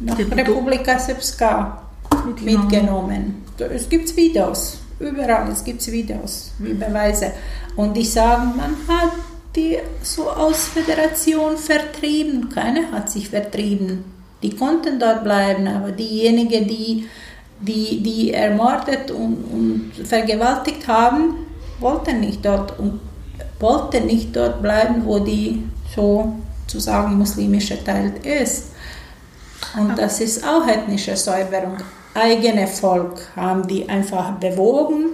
[0.00, 1.82] nach Die Republika Srpska
[2.24, 2.62] mitgenommen.
[2.62, 3.44] mitgenommen.
[3.58, 7.32] Es gibt Videos, überall es gibt Videos, wie Beweise.
[7.76, 9.12] Und die sagen, man hat
[9.54, 12.48] die so aus Föderation vertrieben.
[12.48, 14.04] Keiner hat sich vertrieben.
[14.42, 17.08] Die konnten dort bleiben, aber diejenigen, die,
[17.60, 21.47] die, die ermordet und, und vergewaltigt haben,
[21.80, 23.00] wollten nicht dort und
[23.60, 25.64] wollten nicht dort bleiben, wo die
[25.94, 28.72] sozusagen muslimische Teil ist.
[29.76, 31.76] Und das ist auch ethnische Säuberung.
[32.14, 35.10] Eigene Volk haben die einfach bewogen,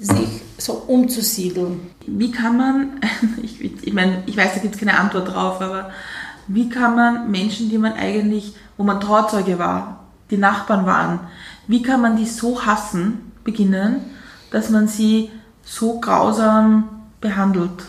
[0.00, 1.90] sich so umzusiedeln.
[2.06, 3.00] Wie kann man,
[3.42, 5.90] ich, ich meine, ich weiß, da gibt es keine Antwort drauf, aber
[6.46, 11.20] wie kann man Menschen, die man eigentlich, wo man Trauzeuge war, die Nachbarn waren,
[11.66, 14.00] wie kann man die so hassen beginnen,
[14.50, 15.30] dass man sie
[15.64, 16.88] so grausam
[17.20, 17.84] behandelt.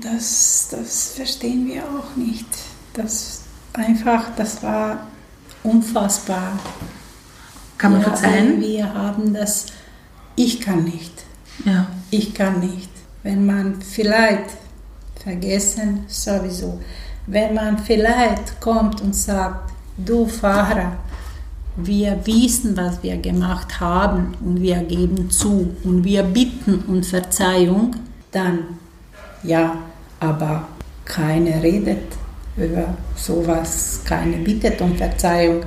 [0.00, 2.46] Das, das verstehen wir auch nicht.
[2.94, 5.06] Das einfach, das war
[5.62, 6.58] unfassbar.
[7.78, 8.52] Kann man wir verzeihen?
[8.52, 9.66] Haben, wir haben das,
[10.34, 11.24] ich kann nicht.
[11.64, 11.86] Ja.
[12.10, 12.90] Ich kann nicht.
[13.22, 14.50] Wenn man vielleicht
[15.22, 16.80] vergessen, sowieso,
[17.26, 20.92] wenn man vielleicht kommt und sagt, du Fahrer,
[21.76, 27.94] wir wissen, was wir gemacht haben und wir geben zu und wir bitten um Verzeihung,
[28.32, 28.60] dann
[29.42, 29.76] ja,
[30.18, 30.66] aber
[31.04, 32.12] keiner redet
[32.56, 35.64] über sowas, keiner bittet um Verzeihung.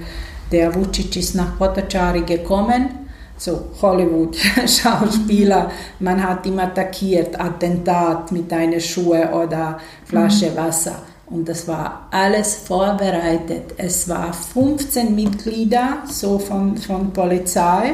[0.51, 2.89] Der Vucic ist nach Potocari gekommen,
[3.37, 10.55] so Hollywood-Schauspieler, man hat ihn attackiert, Attentat mit einer Schuhe oder Flasche mhm.
[10.55, 11.03] Wasser.
[11.29, 13.73] Und das war alles vorbereitet.
[13.77, 17.93] Es war 15 Mitglieder so von, von Polizei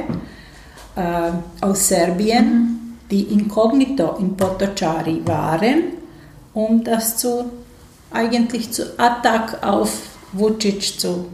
[0.96, 2.98] äh, aus Serbien, mhm.
[3.12, 5.84] die inkognito in Potocari waren,
[6.54, 7.46] um das zu
[8.12, 9.92] eigentlich zu Attack auf
[10.32, 11.26] Vucic zu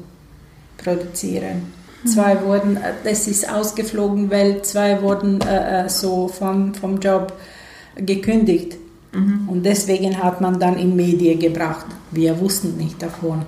[0.78, 1.72] produzieren.
[2.04, 2.08] Mhm.
[2.08, 7.34] Zwei wurden, das ist ausgeflogen, weil zwei wurden äh, äh so vom, vom Job
[7.96, 8.78] gekündigt.
[9.13, 9.50] Mhm.
[9.50, 11.86] Und deswegen hat man dann in Medien gebracht.
[12.12, 13.43] Wir wussten nicht davon.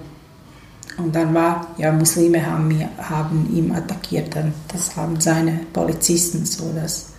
[0.97, 4.35] Und dann war, ja, Muslime haben, haben ihn attackiert.
[4.35, 7.13] Und das haben seine Polizisten so das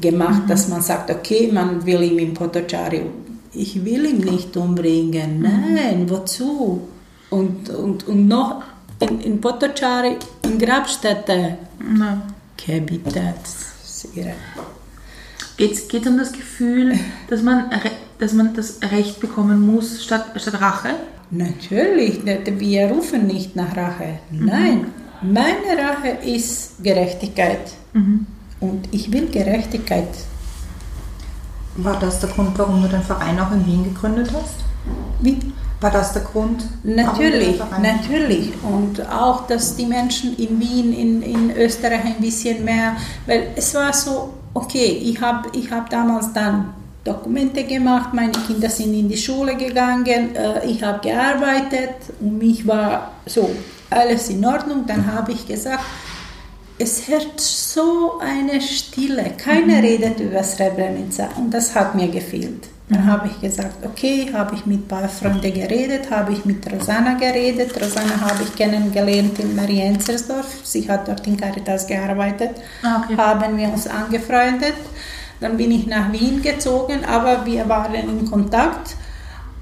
[0.00, 0.48] gemacht, mhm.
[0.48, 3.02] dass man sagt, okay, man will ihn in Potocari,
[3.52, 5.40] ich will ihn nicht umbringen.
[5.40, 5.74] Mhm.
[5.74, 6.82] Nein, wozu?
[7.30, 8.62] Und, und, und noch
[9.00, 11.58] in, in Potocari, in Grabstätte.
[11.78, 12.22] Nein.
[12.54, 13.34] Okay, bitte.
[13.42, 14.34] Das ist irre.
[15.58, 16.94] Geht es um das Gefühl,
[17.28, 17.64] dass man,
[18.18, 20.90] dass man das Recht bekommen muss statt, statt Rache?
[21.30, 24.20] Natürlich, wir rufen nicht nach Rache.
[24.30, 24.46] Mhm.
[24.46, 24.86] Nein,
[25.20, 27.72] meine Rache ist Gerechtigkeit.
[27.92, 28.26] Mhm.
[28.60, 30.08] Und ich will Gerechtigkeit.
[31.76, 34.64] War das der Grund, warum du den Verein auch in Wien gegründet hast?
[35.20, 35.38] Wie?
[35.80, 36.64] War das der Grund?
[36.82, 38.52] Natürlich, natürlich.
[38.64, 43.74] Und auch, dass die Menschen in Wien, in, in Österreich ein bisschen mehr, weil es
[43.76, 49.08] war so, okay, ich habe ich hab damals dann Dokumente gemacht, meine Kinder sind in
[49.08, 53.50] die Schule gegangen, äh, ich habe gearbeitet und mich war so
[53.90, 54.84] alles in Ordnung.
[54.86, 55.84] Dann habe ich gesagt,
[56.78, 59.32] es hört so eine Stille.
[59.36, 59.84] Keiner mhm.
[59.84, 62.68] redet über Srebrenica und das hat mir gefehlt.
[62.88, 66.70] Dann habe ich gesagt, okay, habe ich mit ein paar Freunden geredet, habe ich mit
[66.72, 67.70] Rosanna geredet.
[67.80, 70.60] Rosanna habe ich kennengelernt in Marienzersdorf.
[70.64, 72.52] Sie hat dort in Caritas gearbeitet.
[72.82, 73.16] Ah, okay.
[73.16, 74.74] Haben wir uns angefreundet.
[75.40, 78.96] Dann bin ich nach Wien gezogen, aber wir waren in Kontakt.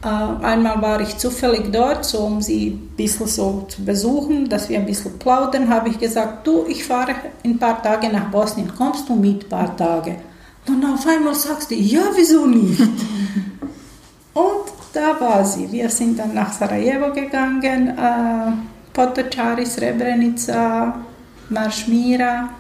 [0.03, 4.69] Äh, einmal war ich zufällig dort, so um sie ein bisschen so zu besuchen, dass
[4.69, 8.31] wir ein bisschen plaudern, habe ich gesagt, du, ich fahre in ein paar Tage nach
[8.31, 10.17] Bosnien, kommst du mit ein paar Tage?
[10.67, 12.81] Dann auf einmal sagst du, ja, wieso nicht?
[14.35, 15.71] Und da war sie.
[15.71, 18.53] Wir sind dann nach Sarajevo gegangen, äh,
[18.93, 21.01] Potocari, Srebrenica,
[21.49, 22.51] Marschmira,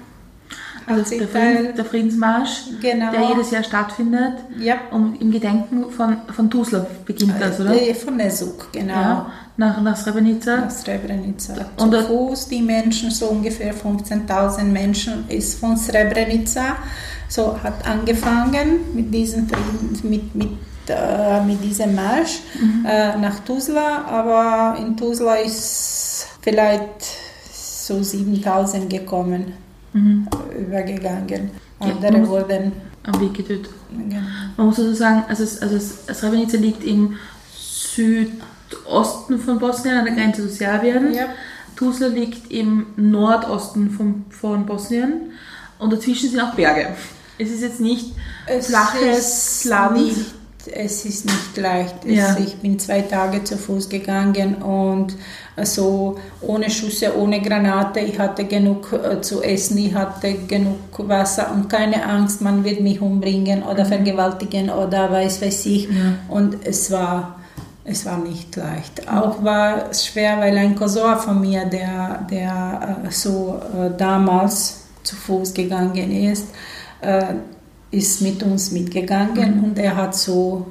[0.87, 3.11] also der, Friedens, der, Friedensmarsch, genau.
[3.11, 4.35] der jedes Jahr stattfindet.
[4.59, 4.77] Ja.
[4.92, 7.75] Und im Gedenken von, von Tuzla beginnt das, oder?
[7.75, 8.94] Äh, von Nesuk, genau.
[8.94, 10.57] Ja, nach, nach Srebrenica.
[10.57, 11.55] Nach Srebrenica.
[11.79, 16.77] Und Zu Fuß, die Menschen, so ungefähr 15.000 Menschen, ist von Srebrenica,
[17.29, 20.49] so hat angefangen mit diesem Frieden, mit, mit
[20.88, 22.87] äh, mit diesem Marsch mhm.
[22.87, 27.05] äh, nach Tuzla, aber in Tuzla ist vielleicht
[27.53, 29.66] so 7000 gekommen
[29.97, 30.29] mhm.
[30.59, 31.51] übergegangen.
[31.79, 33.71] Andere ja, wurden am Weg getötet.
[33.91, 34.21] Genau.
[34.57, 35.79] Man muss also sagen, also, also
[36.13, 37.17] Srebrenica liegt im
[37.55, 41.15] Südosten von Bosnien, an der Grenze zu Serbien.
[41.15, 41.27] Ja.
[41.77, 45.33] Tuzla liegt im Nordosten von, von Bosnien
[45.79, 46.89] und dazwischen sind auch Berge.
[47.39, 48.15] Es ist jetzt nicht
[48.47, 49.97] es flaches Land.
[49.97, 50.35] Nicht
[50.69, 52.05] es ist nicht leicht.
[52.05, 52.37] Ja.
[52.39, 55.17] ich bin zwei Tage zu Fuß gegangen und
[55.63, 58.01] so ohne Schüsse, ohne Granate.
[58.01, 62.81] Ich hatte genug äh, zu essen, ich hatte genug Wasser und keine Angst, man wird
[62.81, 63.89] mich umbringen oder mhm.
[63.89, 65.85] vergewaltigen oder weiß weiß ich.
[65.85, 66.19] Ja.
[66.29, 67.37] Und es war
[67.89, 69.09] es war nicht leicht.
[69.09, 74.87] Auch war es schwer, weil ein Cousin von mir, der, der äh, so äh, damals
[75.05, 76.49] zu Fuß gegangen ist,
[77.90, 79.64] ist mit uns mitgegangen mhm.
[79.64, 80.66] und er hat so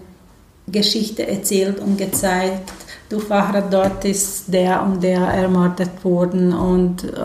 [0.67, 2.71] Geschichte erzählt und gezeigt,
[3.09, 7.17] du Fahrrad, dort ist der und der ermordet worden und äh,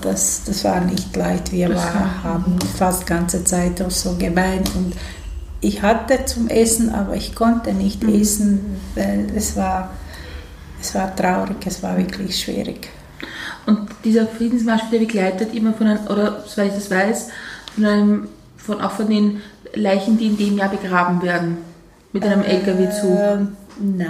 [0.00, 1.52] das, das war nicht leicht.
[1.52, 4.94] Wir war, haben fast ganze Zeit auch so geweint und
[5.60, 8.20] ich hatte zum Essen, aber ich konnte nicht mhm.
[8.20, 8.60] essen,
[8.94, 9.90] weil es war,
[10.80, 12.88] es war traurig, es war wirklich schwierig.
[13.66, 17.28] Und dieser Friedensmarsch wird begleitet immer von einem, oder soweit ich das weiß,
[17.74, 18.28] von einem
[18.68, 19.40] von, auch von den
[19.74, 21.58] Leichen, die in dem Jahr begraben werden,
[22.12, 23.48] mit einem äh, LKW-Zug?
[23.80, 24.06] Na,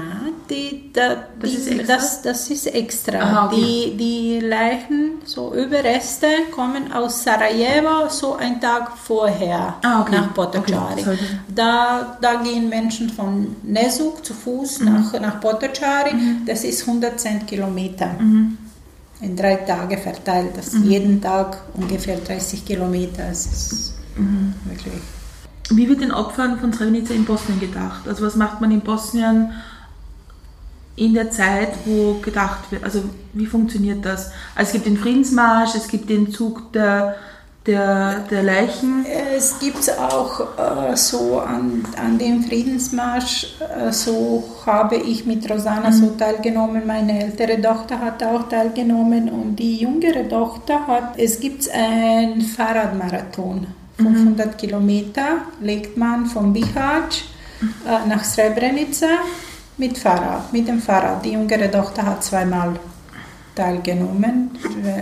[0.49, 1.94] die, da, das, ist extra?
[1.94, 3.18] Das, das ist extra.
[3.18, 3.57] Aha, okay.
[3.57, 10.16] die, die Leichen, so Überreste, kommen aus Sarajevo so einen Tag vorher ah, okay.
[10.16, 11.03] nach Potocari.
[11.03, 11.18] Okay.
[11.55, 14.87] Da, da gehen Menschen von Nesuk zu Fuß mhm.
[14.87, 16.14] nach, nach Potocari.
[16.14, 16.42] Mhm.
[16.47, 18.09] Das ist 110 Kilometer.
[18.18, 18.57] Mhm.
[19.21, 20.53] In drei Tagen verteilt.
[20.57, 20.90] Das mhm.
[20.90, 23.25] jeden Tag ungefähr 30 Kilometer.
[23.29, 24.55] Das ist Mhm.
[24.65, 25.03] Wirklich.
[25.71, 28.09] Wie wird den Opfern von Srebrenica in Bosnien gedacht?
[28.09, 29.53] Also was macht man in Bosnien
[30.97, 32.85] in der Zeit, wo gedacht wird?
[32.85, 33.05] Also
[33.35, 34.31] wie funktioniert das?
[34.55, 37.17] Also es gibt den Friedensmarsch, es gibt den Zug der
[37.69, 39.05] der, der Leichen?
[39.07, 45.91] Es gibt auch äh, so an, an dem Friedensmarsch, äh, so habe ich mit Rosanna
[45.91, 45.93] mhm.
[45.93, 46.87] so teilgenommen.
[46.87, 53.67] Meine ältere Tochter hat auch teilgenommen und die jüngere Tochter hat, es gibt einen Fahrradmarathon.
[53.99, 54.57] 500 mhm.
[54.57, 55.29] Kilometer
[55.61, 57.25] legt man von Bihać
[57.61, 59.07] äh, nach Srebrenica
[59.77, 61.25] mit Fahrrad, mit dem Fahrrad.
[61.25, 62.75] Die jüngere Tochter hat zweimal
[63.55, 64.51] teilgenommen.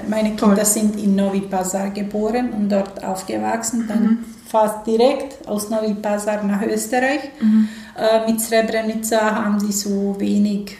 [0.09, 4.25] Meine Kinder sind in Novi Pazar geboren und dort aufgewachsen, dann mhm.
[4.47, 7.21] fast direkt aus Novi Pazar nach Österreich.
[7.41, 7.69] Mhm.
[7.97, 10.79] Äh, mit Srebrenica haben sie so wenig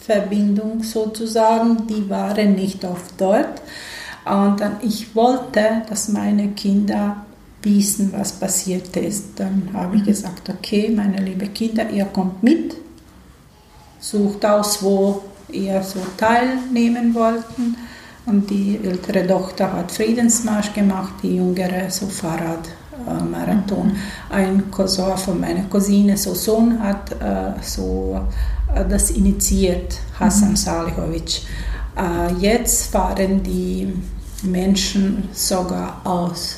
[0.00, 3.60] Verbindung sozusagen, die waren nicht oft dort.
[4.26, 7.24] Und dann, ich wollte, dass meine Kinder
[7.62, 9.38] wissen, was passiert ist.
[9.38, 10.06] Dann habe ich mhm.
[10.06, 12.74] gesagt, okay, meine lieben Kinder, ihr kommt mit,
[14.00, 17.76] sucht aus, wo ihr so teilnehmen wollten.
[18.26, 23.88] Und die ältere Tochter hat Friedensmarsch gemacht, die jüngere so Fahrradmarathon.
[23.88, 23.96] Mhm.
[24.30, 28.20] Ein Cousin von meiner Cousine, so Sohn, hat äh, so
[28.74, 30.56] äh, das initiiert, Hassan mhm.
[30.56, 31.42] Salihovic.
[31.96, 33.94] Äh, jetzt fahren die
[34.42, 36.56] Menschen sogar aus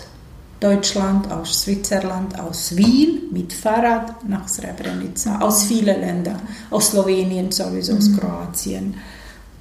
[0.61, 7.97] Deutschland, aus Switzerland, aus Wien mit Fahrrad nach Srebrenica, aus vielen Ländern, aus Slowenien sowieso,
[7.97, 8.19] aus mhm.
[8.19, 8.95] Kroatien.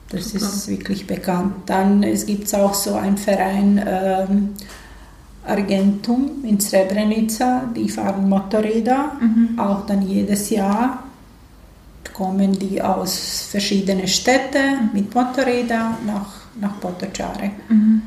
[0.10, 0.46] Das Super.
[0.46, 1.54] ist wirklich bekannt.
[1.66, 4.50] Dann es gibt auch so einen Verein ähm,
[5.46, 9.60] Argentum in Srebrenica, die fahren Motorräder, mhm.
[9.60, 11.04] auch dann jedes Jahr
[12.14, 17.52] kommen die aus verschiedenen Städten mit Motorrädern nach, nach Potocari.
[17.70, 18.02] Mhm.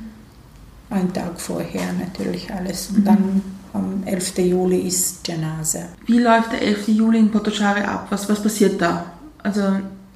[0.90, 2.88] einen Tag vorher natürlich alles.
[2.90, 3.04] Und mhm.
[3.04, 3.42] dann
[3.72, 4.38] am 11.
[4.38, 5.84] Juli ist Janase.
[6.06, 6.88] Wie läuft der 11.
[6.88, 8.06] Juli in Potocari ab?
[8.10, 9.12] Was, was passiert da?
[9.42, 9.62] Also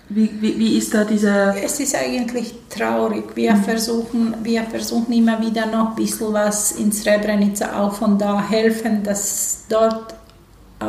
[0.08, 1.56] wie, wie, wie, ist da dieser...
[1.62, 3.24] Es ist eigentlich traurig.
[3.34, 3.62] Wir, mhm.
[3.62, 9.02] versuchen, wir versuchen immer wieder noch ein bisschen was in Srebrenica auch von da helfen,
[9.02, 10.14] dass dort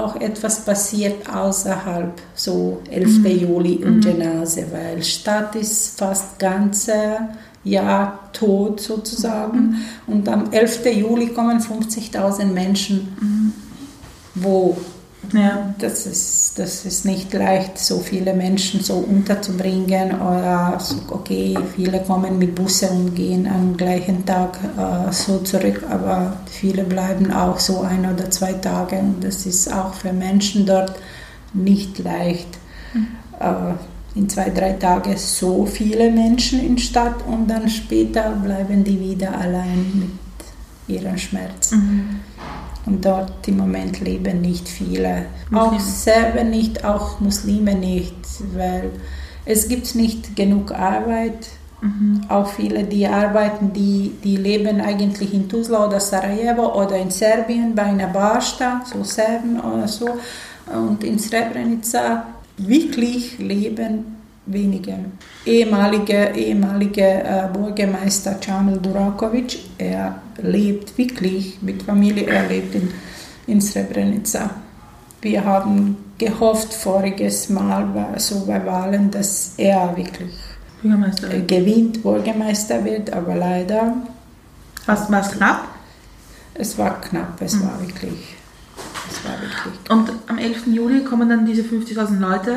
[0.03, 3.19] auch etwas passiert außerhalb so 11.
[3.19, 3.25] Mhm.
[3.25, 4.01] Juli und mhm.
[4.01, 7.29] Genase, weil Stadt ist fast ganze
[7.63, 9.77] Jahr tot sozusagen mhm.
[10.07, 10.85] und am 11.
[10.85, 13.53] Juli kommen 50.000 Menschen, mhm.
[14.35, 14.77] wo
[15.33, 15.73] ja.
[15.79, 20.19] Das, ist, das ist nicht leicht, so viele Menschen so unterzubringen.
[20.19, 25.83] Oder so, okay, viele kommen mit Bussen und gehen am gleichen Tag äh, so zurück,
[25.89, 28.97] aber viele bleiben auch so ein oder zwei Tage.
[28.97, 30.95] Und das ist auch für Menschen dort
[31.53, 32.49] nicht leicht.
[32.93, 33.07] Mhm.
[33.39, 33.73] Äh,
[34.15, 39.37] in zwei, drei Tagen so viele Menschen in Stadt und dann später bleiben die wieder
[39.37, 41.71] allein mit ihrem Schmerz.
[41.71, 42.21] Mhm.
[42.85, 45.25] Und dort im Moment leben nicht viele.
[45.49, 45.75] Muslime.
[45.75, 48.15] Auch Serben nicht, auch Muslime nicht,
[48.53, 48.91] weil
[49.45, 51.47] es gibt nicht genug Arbeit.
[51.81, 52.21] Mhm.
[52.29, 57.75] Auch viele, die arbeiten, die, die leben eigentlich in Tuzla oder Sarajevo oder in Serbien
[57.75, 60.17] bei einer Barsta, so Serben oder so.
[60.71, 62.25] Und in Srebrenica
[62.57, 64.14] wirklich leben
[64.45, 64.95] wenige.
[65.45, 72.89] Ehemaliger ehemalige äh, Bürgermeister Camil Durakovic, er lebt wirklich mit Familie, er lebt in,
[73.47, 74.49] in Srebrenica.
[75.21, 77.87] Wir haben gehofft voriges Mal
[78.17, 80.33] so bei Wahlen, dass er wirklich
[80.81, 83.95] Bürgermeister äh, gewinnt, Bürgermeister wird, aber leider.
[84.85, 85.67] Was war es knapp?
[86.53, 87.63] Es war knapp, es mhm.
[87.63, 88.35] war wirklich.
[89.09, 90.67] Es war wirklich Und am 11.
[90.67, 92.55] Juli kommen dann diese 50.000 Leute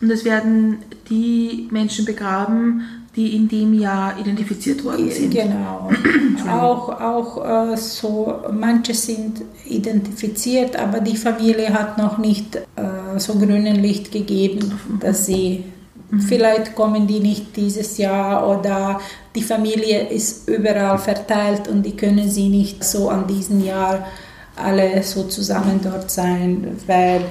[0.00, 0.78] und es werden
[1.10, 2.82] die Menschen begraben,
[3.16, 5.34] die in dem Jahr identifiziert worden sind.
[5.34, 5.90] Genau.
[6.48, 13.34] auch auch äh, so, manche sind identifiziert, aber die Familie hat noch nicht äh, so
[13.34, 15.64] grünen Licht gegeben, dass sie
[16.10, 16.20] mhm.
[16.20, 19.00] Vielleicht kommen die nicht dieses Jahr oder
[19.34, 24.06] die Familie ist überall verteilt und die können sie nicht so an diesem Jahr
[24.54, 27.22] alle so zusammen dort sein, weil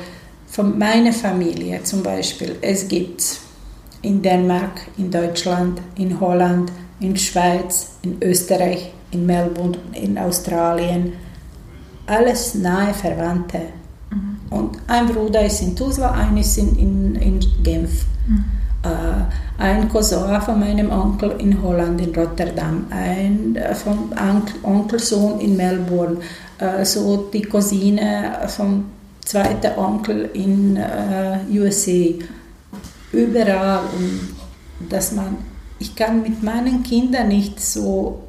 [0.58, 3.42] von meiner Familie zum Beispiel, es gibt
[4.02, 11.14] in Dänemark, in Deutschland, in Holland, in Schweiz, in Österreich, in Melbourne, in Australien,
[12.08, 13.60] alles nahe Verwandte.
[14.10, 14.38] Mhm.
[14.50, 18.06] Und ein Bruder ist in Tuzla, einer ist in, in, in Genf.
[18.28, 18.46] Mhm.
[18.82, 24.12] Äh, ein Cousin von meinem Onkel in Holland, in Rotterdam, ein äh, vom
[24.64, 26.18] Onkelsohn in Melbourne,
[26.58, 28.97] äh, so die Cousine vom
[29.28, 32.14] zweiter Onkel in äh, USA,
[33.12, 33.82] überall.
[33.98, 35.38] Und dass man,
[35.80, 38.24] ich kann mit meinen Kindern nicht so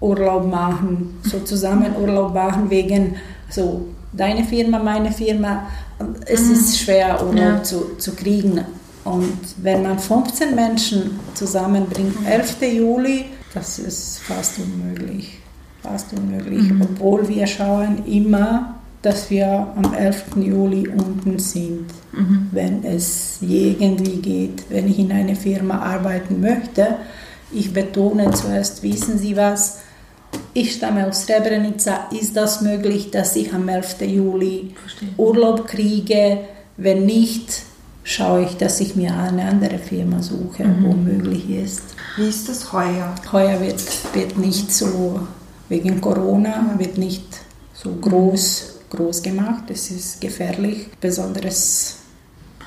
[0.00, 3.16] Urlaub machen, so zusammen Urlaub machen wegen
[3.50, 5.66] so deine Firma, meine Firma.
[6.26, 6.52] Es mhm.
[6.52, 7.62] ist schwer, Urlaub ja.
[7.62, 8.60] zu, zu kriegen.
[9.04, 12.62] Und wenn man 15 Menschen zusammenbringt, 11.
[12.62, 15.40] Juli, das ist fast unmöglich.
[15.82, 16.70] Fast unmöglich.
[16.70, 16.82] Mhm.
[16.82, 20.36] Obwohl wir schauen immer dass wir am 11.
[20.36, 22.48] Juli unten sind, mhm.
[22.52, 26.96] wenn es irgendwie geht, wenn ich in einer Firma arbeiten möchte.
[27.50, 29.78] Ich betone zuerst, wissen Sie was,
[30.52, 34.02] ich stamme aus Srebrenica, ist das möglich, dass ich am 11.
[34.02, 35.08] Juli Verstehe.
[35.16, 36.38] Urlaub kriege?
[36.76, 37.62] Wenn nicht,
[38.04, 40.84] schaue ich, dass ich mir eine andere Firma suche, mhm.
[40.84, 41.82] wo möglich ist.
[42.16, 43.14] Wie ist das heuer?
[43.32, 43.80] Heuer wird,
[44.14, 45.20] wird nicht so,
[45.68, 47.24] wegen Corona, wird nicht
[47.72, 49.64] so groß groß gemacht.
[49.68, 51.96] Es ist gefährlich, besonders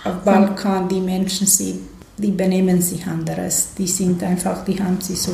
[0.04, 1.80] auf Balkan, die Menschen, sie,
[2.18, 3.70] die benehmen sich anders.
[3.78, 5.34] Die sind einfach, die haben sie so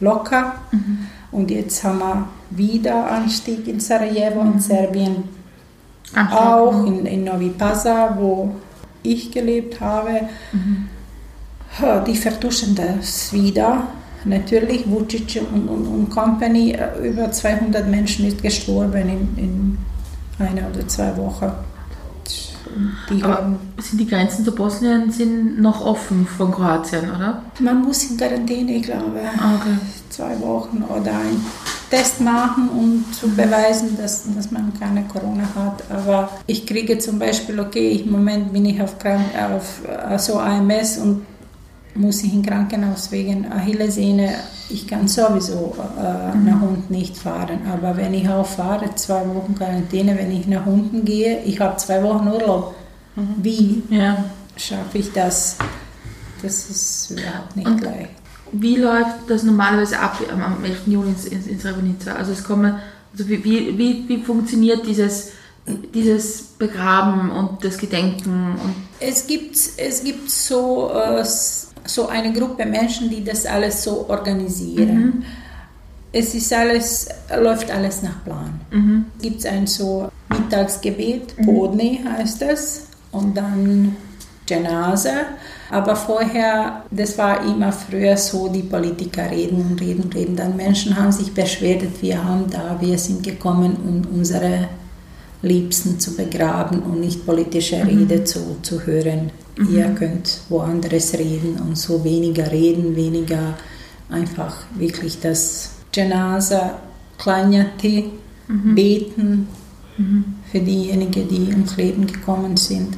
[0.00, 0.54] locker.
[0.70, 1.06] Mhm.
[1.30, 4.60] Und jetzt haben wir wieder Anstieg in Sarajevo, in mhm.
[4.60, 5.24] Serbien,
[6.14, 8.54] Ach, auch in, in Novi Pazar, wo
[9.02, 10.28] ich gelebt habe.
[10.52, 10.88] Mhm.
[12.06, 13.86] Die vertuschen das wieder
[14.24, 19.78] Natürlich, Vucic und, und, und Company, äh, über 200 Menschen ist gestorben in, in
[20.38, 21.52] einer oder zwei Wochen.
[23.10, 23.22] Die
[23.82, 27.42] sind die Grenzen zu Bosnien sind noch offen von Kroatien, oder?
[27.60, 29.78] Man muss in Quarantäne, ich glaube, ah, okay.
[30.10, 31.44] zwei Wochen oder einen
[31.90, 35.82] Test machen, um zu beweisen, dass, dass man keine Corona hat.
[35.90, 40.98] Aber ich kriege zum Beispiel, okay, im Moment bin ich auf, Krank auf also AMS
[40.98, 41.22] und
[41.98, 44.34] muss ich im Krankenhaus wegen Achillessehne.
[44.70, 46.44] Ich kann sowieso äh, mhm.
[46.44, 47.60] nach unten nicht fahren.
[47.70, 51.76] Aber wenn ich auch fahre, zwei Wochen Quarantäne, wenn ich nach unten gehe, ich habe
[51.76, 52.74] zwei Wochen Urlaub.
[53.16, 53.34] Mhm.
[53.42, 54.24] Wie ja.
[54.56, 55.56] schaffe ich das?
[56.40, 58.08] Das ist überhaupt nicht und, gleich.
[58.52, 60.86] Wie läuft das normalerweise ab am 11.
[60.86, 62.14] Juni in, in Srebrenica?
[62.14, 62.76] Also es kommen,
[63.12, 65.32] also wie, wie, wie funktioniert dieses,
[65.92, 68.52] dieses Begraben und das Gedenken?
[68.52, 71.24] Und es, gibt, es gibt so, äh,
[71.88, 75.00] so eine Gruppe Menschen, die das alles so organisieren.
[75.00, 75.24] Mhm.
[76.12, 77.08] Es ist alles,
[77.40, 78.60] läuft alles nach Plan.
[78.70, 79.04] Mhm.
[79.20, 81.44] Gibt es ein so Mittagsgebet, mhm.
[81.44, 83.96] Podni heißt es, und dann
[84.46, 85.12] Genase.
[85.70, 90.34] Aber vorher, das war immer früher so, die Politiker reden und reden, reden.
[90.34, 94.68] Dann Menschen haben sich beschwert, wir haben da, wir sind gekommen, um unsere
[95.42, 98.00] Liebsten zu begraben und nicht politische mhm.
[98.00, 99.30] Rede zu, zu hören.
[99.56, 99.76] Mhm.
[99.76, 103.54] Ihr könnt woanders reden und so weniger reden, weniger
[104.10, 106.78] einfach wirklich das Genasa,
[107.18, 108.10] Kleinjati,
[108.48, 108.74] mhm.
[108.74, 109.48] beten
[109.96, 110.24] mhm.
[110.50, 112.96] für diejenigen, die ums Leben gekommen sind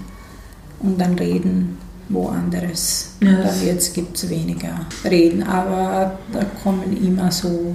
[0.80, 1.78] und dann reden
[2.08, 3.10] woanders.
[3.20, 3.62] Yes.
[3.64, 7.74] Jetzt gibt es weniger Reden, aber da kommen immer so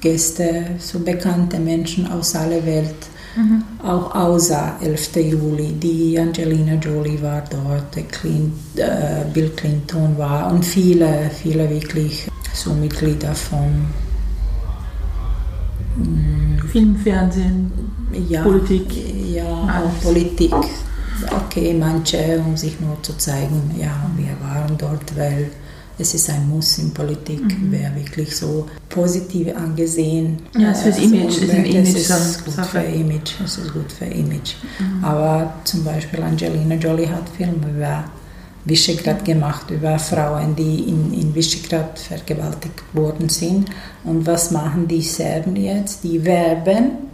[0.00, 2.94] Gäste, so bekannte Menschen aus aller Welt.
[3.36, 3.62] Mhm.
[3.82, 5.16] Auch außer 11.
[5.16, 5.72] Juli.
[5.72, 12.72] Die Angelina Jolie war dort, Clint, äh, Bill Clinton war und viele, viele wirklich so
[12.72, 13.86] Mitglieder von
[15.96, 17.72] mm, Film, Fernsehen,
[18.28, 18.86] ja, Politik.
[19.34, 20.54] Ja, auch Politik
[21.30, 25.50] okay, manche, um sich nur zu zeigen, ja, wir waren dort, weil
[25.98, 27.70] es ist ein Muss in Politik, mhm.
[27.70, 30.38] wäre wirklich so positiv angesehen.
[30.56, 31.88] Ja, es ist Image, es ist ein Image.
[31.88, 34.54] Es ist gut für Image, es ist gut für Image.
[34.78, 35.04] Mhm.
[35.04, 38.04] Aber zum Beispiel Angelina Jolie hat Filme über
[38.64, 43.70] Visegrad gemacht, über Frauen, die in, in Visegrad vergewaltigt worden sind.
[44.04, 46.02] Und was machen die Serben jetzt?
[46.02, 47.04] Die werben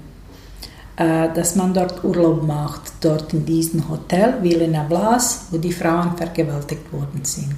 [1.01, 6.14] äh, dass man dort Urlaub macht, dort in diesem Hotel, Villena Blas, wo die Frauen
[6.14, 7.55] vergewaltigt worden sind.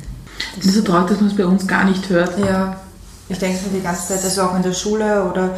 [0.56, 2.38] Das ist so traurig, dass man es bei uns gar nicht hört.
[2.38, 2.76] Ja,
[3.28, 5.56] ich denke so die ganze Zeit, also auch in der Schule oder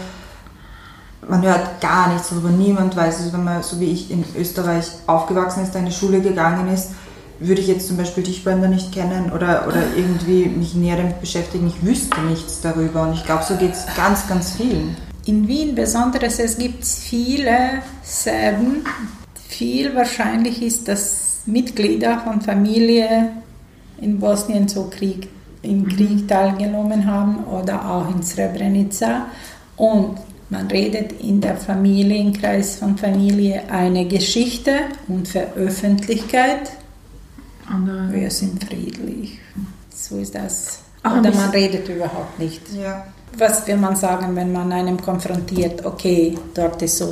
[1.28, 4.86] man hört gar nichts darüber, niemand weiß es, wenn man so wie ich in Österreich
[5.06, 6.90] aufgewachsen ist, in die Schule gegangen ist,
[7.38, 11.20] würde ich jetzt zum Beispiel die Spender nicht kennen oder, oder irgendwie mich näher damit
[11.20, 15.48] beschäftigen, ich wüsste nichts darüber und ich glaube, so geht es ganz, ganz vielen in
[15.48, 18.84] Wien besonders, es gibt viele Serben.
[19.48, 23.30] Viel wahrscheinlich ist, dass Mitglieder von Familie
[23.98, 25.28] in Bosnien so Krieg,
[25.62, 25.88] im mhm.
[25.88, 29.26] Krieg teilgenommen haben oder auch in Srebrenica.
[29.76, 30.18] Und
[30.50, 34.72] man redet in der Familienkreis von Familie eine Geschichte
[35.08, 36.70] und Veröffentlichkeit.
[37.66, 38.12] Andere.
[38.12, 39.38] Wir sind friedlich.
[39.90, 40.80] So ist das.
[41.02, 42.60] Ach, oder man redet überhaupt nicht.
[42.72, 43.04] Ja
[43.38, 47.10] was will man sagen, wenn man einem konfrontiert, okay, dort ist so,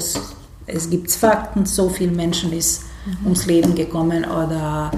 [0.66, 3.24] es gibt Fakten, so viele Menschen ist mhm.
[3.24, 4.90] ums Leben gekommen oder...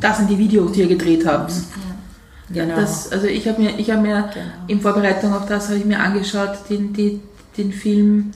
[0.00, 1.52] Das sind die Videos, die ihr gedreht habt.
[1.52, 2.62] Ja.
[2.62, 2.76] Genau.
[2.76, 4.46] Das, also ich habe mir, ich hab mir genau.
[4.68, 7.20] in Vorbereitung auf das habe ich mir angeschaut, den, die,
[7.56, 8.30] den Film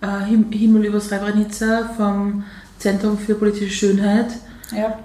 [0.00, 2.44] äh, Himmel über Srebrenica vom
[2.78, 4.28] Zentrum für politische Schönheit.
[4.74, 4.98] Ja.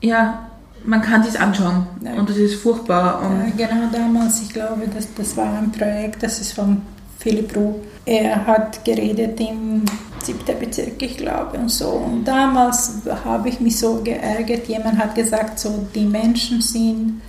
[0.00, 0.46] Ja,
[0.84, 2.12] man kann sich anschauen ja.
[2.14, 3.20] und das ist furchtbar.
[3.56, 6.82] Ja, genau damals, ich glaube, das, das war ein Projekt, das ist von
[7.18, 7.74] Philipp Ruh.
[8.04, 9.84] Er hat geredet im
[10.22, 11.88] siebten Bezirk, ich glaube, und so.
[11.88, 14.68] Und damals habe ich mich so geärgert.
[14.68, 17.20] Jemand hat gesagt, so die Menschen sind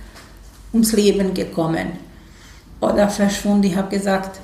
[0.72, 1.92] ums Leben gekommen
[2.80, 3.64] oder verschwunden.
[3.64, 4.40] Ich habe gesagt,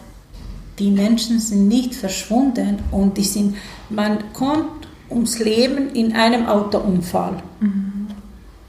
[0.78, 3.56] die Menschen sind nicht verschwunden und die sind,
[3.90, 7.36] man kommt ums Leben in einem Autounfall.
[7.60, 7.94] Mhm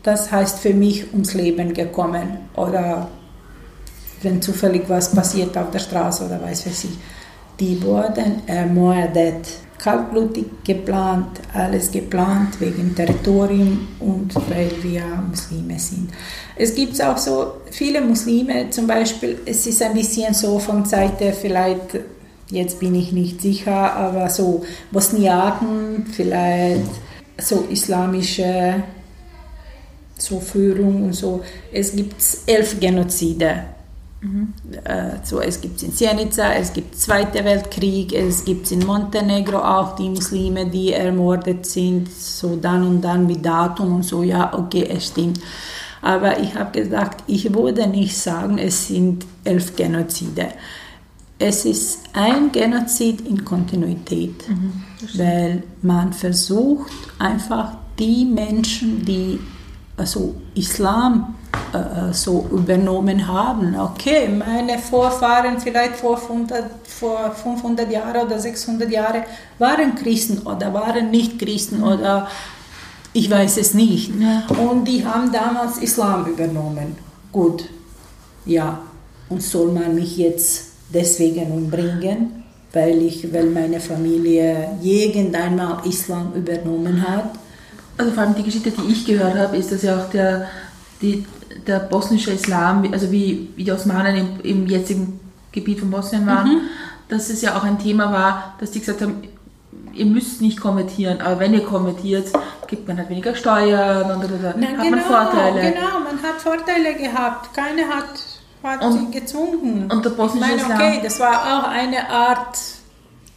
[0.06, 3.10] das heißt für mich ums Leben gekommen oder
[4.22, 6.98] wenn zufällig was passiert auf der Straße oder weiß was ich.
[7.60, 9.48] Die wurden ermordet,
[9.78, 16.10] kaltblutig geplant, alles geplant wegen Territorium und weil wir Muslime sind.
[16.56, 21.34] Es gibt auch so viele Muslime, zum Beispiel, es ist ein bisschen so von Seite
[21.34, 22.00] vielleicht,
[22.50, 26.90] jetzt bin ich nicht sicher, aber so Bosniaken, vielleicht
[27.38, 28.84] so islamische
[30.18, 31.42] so Führung und so.
[31.72, 32.16] Es gibt
[32.48, 33.66] elf Genozide.
[34.26, 34.54] Mhm.
[35.24, 40.10] So, es gibt in Sjenica, es gibt Zweiter Weltkrieg, es gibt in Montenegro auch die
[40.10, 45.08] Muslime, die ermordet sind, so dann und dann mit Datum und so, ja, okay, es
[45.08, 45.40] stimmt.
[46.02, 50.50] Aber ich habe gesagt, ich würde nicht sagen, es sind elf Genozide.
[51.38, 54.84] Es ist ein Genozid in Kontinuität, mhm,
[55.16, 59.40] weil man versucht einfach die Menschen, die
[59.98, 61.36] also Islam
[61.74, 63.76] äh, so übernommen haben.
[63.80, 69.24] Okay, meine Vorfahren vielleicht vor 500, vor 500 Jahren oder 600 Jahren
[69.60, 72.28] waren Christen oder waren nicht Christen oder
[73.14, 74.12] ich weiß es nicht.
[74.50, 76.98] Und die haben damals Islam übernommen.
[77.32, 77.66] Gut.
[78.46, 78.80] ja,
[79.30, 82.44] und soll man mich jetzt deswegen umbringen,
[82.74, 87.32] weil, ich, weil meine Familie irgendeinmal Islam übernommen hat.
[87.98, 90.48] Also vor allem die Geschichte, die ich gehört habe, ist, dass ja auch der,
[91.02, 91.26] die,
[91.68, 95.20] der bosnische Islam, also wie, wie die Osmanen im, im jetzigen
[95.52, 96.62] Gebiet von Bosnien waren, mhm.
[97.10, 99.24] dass es ja auch ein Thema war, dass die gesagt haben,
[99.94, 102.28] ihr müsst nicht konvertieren, aber wenn ihr konvertiert,
[102.68, 105.62] gibt man halt weniger Steuern und oder, Na, hat genau, man Vorteile.
[105.62, 107.54] Genau, man hat Vorteile gehabt.
[107.54, 108.22] Keiner hat,
[108.64, 109.90] hat und, sie gezwungen.
[109.92, 112.58] Und der bosnische ich meine, okay, das war auch eine Art,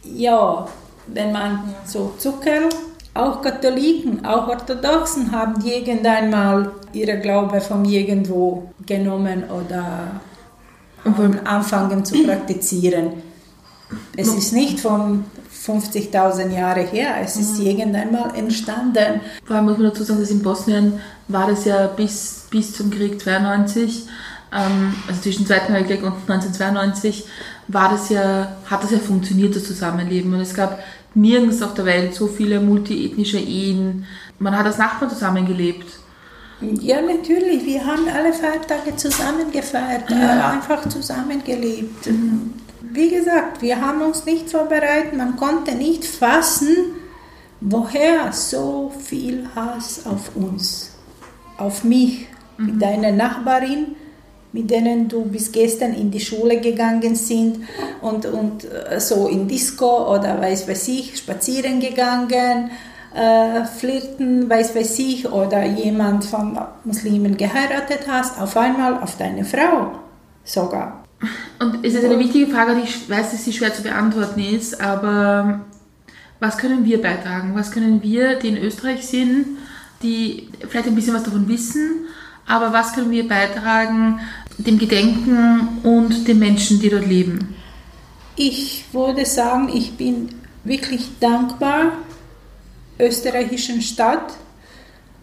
[0.03, 0.67] ja,
[1.07, 2.69] wenn man so Zucker,
[3.13, 10.21] auch Katholiken, auch Orthodoxen haben irgendeinmal ihre Glaube von irgendwo genommen oder
[11.45, 13.13] anfangen zu praktizieren.
[14.15, 15.25] Es ist nicht von
[15.65, 17.15] 50.000 Jahre her.
[17.23, 17.65] Es ist mhm.
[17.65, 19.21] irgendwann mal entstanden.
[19.43, 22.91] Vor allem muss man dazu sagen, dass in Bosnien war das ja bis, bis zum
[22.91, 24.05] Krieg 92,
[24.51, 27.25] ähm, also zwischen Zweiten Weltkrieg und 1992,
[27.67, 30.33] war das ja, hat das ja funktioniert, das Zusammenleben.
[30.33, 30.79] Und es gab
[31.13, 34.05] nirgends auf der Welt so viele multiethnische Ehen.
[34.39, 35.99] Man hat als Nachbarn zusammengelebt.
[36.61, 37.65] Ja, natürlich.
[37.65, 40.51] Wir haben alle Feiertage zusammen gefeiert, ja.
[40.51, 42.07] einfach zusammengelebt.
[42.07, 42.53] Mhm
[42.91, 46.75] wie gesagt, wir haben uns nicht vorbereitet, man konnte nicht fassen,
[47.61, 50.91] woher so viel Hass auf uns,
[51.57, 52.79] auf mich, mhm.
[52.79, 53.95] deine Nachbarin,
[54.51, 57.59] mit denen du bis gestern in die Schule gegangen sind
[58.01, 62.71] und, und äh, so in Disco oder weiß weiß ich, spazieren gegangen,
[63.13, 69.45] äh, flirten, weiß weiß ich, oder jemand von Muslimen geheiratet hast, auf einmal auf deine
[69.45, 69.99] Frau
[70.43, 71.03] sogar.
[71.59, 74.79] Und es ist eine wichtige Frage, die ich weiß, dass sie schwer zu beantworten ist,
[74.79, 75.61] aber
[76.39, 77.53] was können wir beitragen?
[77.55, 79.57] Was können wir, die in Österreich sind,
[80.01, 82.07] die vielleicht ein bisschen was davon wissen,
[82.47, 84.19] aber was können wir beitragen
[84.57, 87.55] dem Gedenken und den Menschen, die dort leben?
[88.35, 90.29] Ich würde sagen, ich bin
[90.63, 91.91] wirklich dankbar
[92.99, 94.33] österreichischen Stadt,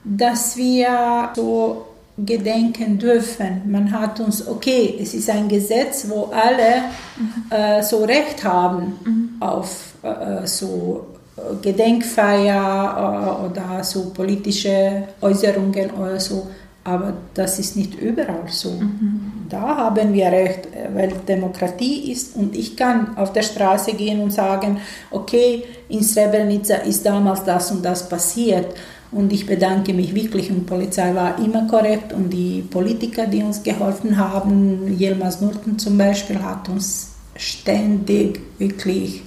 [0.05, 1.87] dass wir so
[2.19, 3.63] gedenken dürfen.
[3.67, 6.85] Man hat uns, okay, es ist ein Gesetz, wo alle
[7.19, 7.51] mhm.
[7.51, 9.31] äh, so Recht haben mhm.
[9.41, 16.47] auf äh, so äh, Gedenkfeier äh, oder so politische Äußerungen oder so.
[16.87, 18.71] Aber das ist nicht überall so.
[18.71, 19.33] Mhm.
[19.49, 24.33] Da haben wir Recht, weil Demokratie ist und ich kann auf der Straße gehen und
[24.33, 24.79] sagen,
[25.11, 28.67] okay, in Srebrenica ist damals das und das passiert.
[29.11, 33.43] Und ich bedanke mich wirklich und die Polizei war immer korrekt und die Politiker, die
[33.43, 39.23] uns geholfen haben, Yilmaz Nurten zum Beispiel, hat uns ständig wirklich,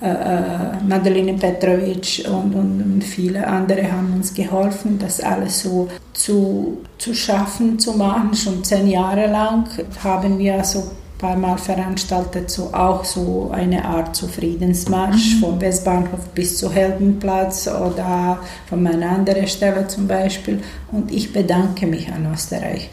[0.00, 6.78] äh, äh, Madeleine Petrovic und, und, viele andere haben uns geholfen, das alles so zu,
[6.98, 8.34] zu schaffen, zu machen.
[8.34, 9.66] Schon zehn Jahre lang
[10.02, 10.84] haben wir so
[11.18, 15.40] paar Mal veranstaltet, so auch so eine Art so Friedensmarsch mhm.
[15.40, 18.38] vom Westbahnhof bis zu Heldenplatz oder
[18.68, 20.62] von einer anderen Stelle zum Beispiel.
[20.92, 22.88] Und ich bedanke mich an Österreich.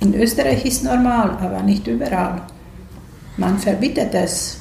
[0.00, 2.42] In Österreich ist normal, aber nicht überall.
[3.36, 4.60] Man verbietet es.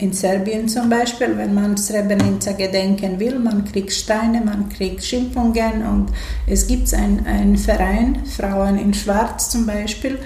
[0.00, 5.86] In Serbien zum Beispiel, wenn man Srebrenica gedenken will, man kriegt Steine, man kriegt Schimpfungen
[5.86, 6.06] und
[6.46, 10.18] es gibt einen Verein, Frauen in Schwarz zum Beispiel,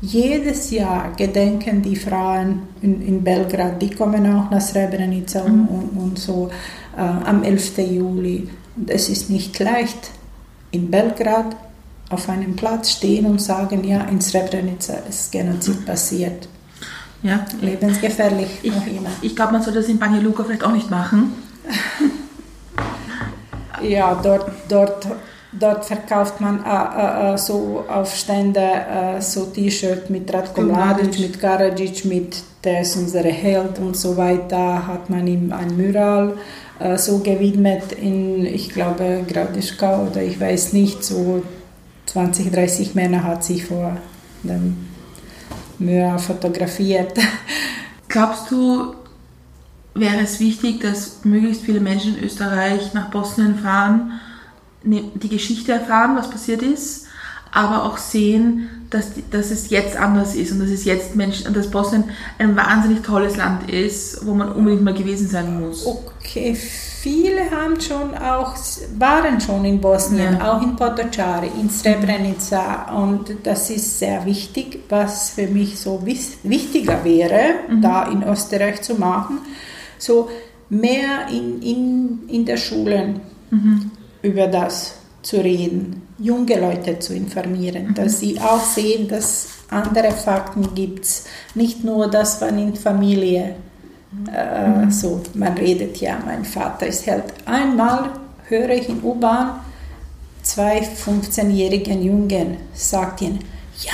[0.00, 5.66] jedes Jahr gedenken die Frauen in, in Belgrad, die kommen auch nach Srebrenica mhm.
[5.66, 6.50] und, und, so
[6.96, 7.78] äh, am 11.
[7.78, 8.48] Juli.
[8.76, 10.12] Und es ist nicht leicht,
[10.70, 11.56] in Belgrad
[12.10, 16.48] auf einem Platz stehen und sagen, ja, in Srebrenica ist Genozid passiert.
[17.22, 17.44] Ja.
[17.60, 18.72] Lebensgefährlich ich,
[19.22, 21.32] Ich glaube, man soll das in Banja Luka vielleicht auch nicht machen.
[23.82, 25.06] ja, dort, dort
[25.58, 32.04] Dort verkauft man äh, äh, so Aufstände, äh, so T-Shirt mit Ratko Mladic, mit Karadzic,
[32.04, 34.86] mit der ist unsere Held und so weiter.
[34.86, 36.34] Hat man ihm ein Mural
[36.78, 41.42] äh, so gewidmet in, ich glaube, Gradischka oder ich weiß nicht, so
[42.06, 43.96] 20, 30 Männer hat sich vor
[44.42, 44.76] dem
[45.78, 47.18] Mural fotografiert.
[48.08, 48.94] Glaubst du,
[49.94, 54.20] wäre es wichtig, dass möglichst viele Menschen in Österreich nach Bosnien fahren?
[54.82, 57.06] Ne, die Geschichte erfahren, was passiert ist,
[57.50, 61.70] aber auch sehen, dass, dass es jetzt anders ist und dass es jetzt Menschen, dass
[61.70, 62.04] Bosnien
[62.38, 65.86] ein wahnsinnig tolles Land ist, wo man unbedingt mal gewesen sein muss.
[65.86, 68.54] Okay, viele haben schon auch,
[68.98, 70.52] waren schon in Bosnien, ja.
[70.52, 77.04] auch in Potocari, in Srebrenica und das ist sehr wichtig, was für mich so wichtiger
[77.04, 77.82] wäre, mhm.
[77.82, 79.40] da in Österreich zu machen,
[79.98, 80.30] so
[80.68, 83.20] mehr in, in, in der Schulen.
[83.50, 83.90] Mhm
[84.26, 84.94] über das
[85.26, 88.16] zu reden, junge Leute zu informieren, dass mhm.
[88.18, 91.08] sie auch sehen, dass andere Fakten gibt.
[91.56, 93.56] Nicht nur das, was in Familie
[94.32, 94.90] äh, mhm.
[94.92, 97.24] so, man redet ja, mein Vater ist Held.
[97.44, 98.10] Einmal
[98.44, 99.58] höre ich in U-Bahn,
[100.42, 103.40] zwei 15-jährigen Jungen sagten,
[103.82, 103.92] ja,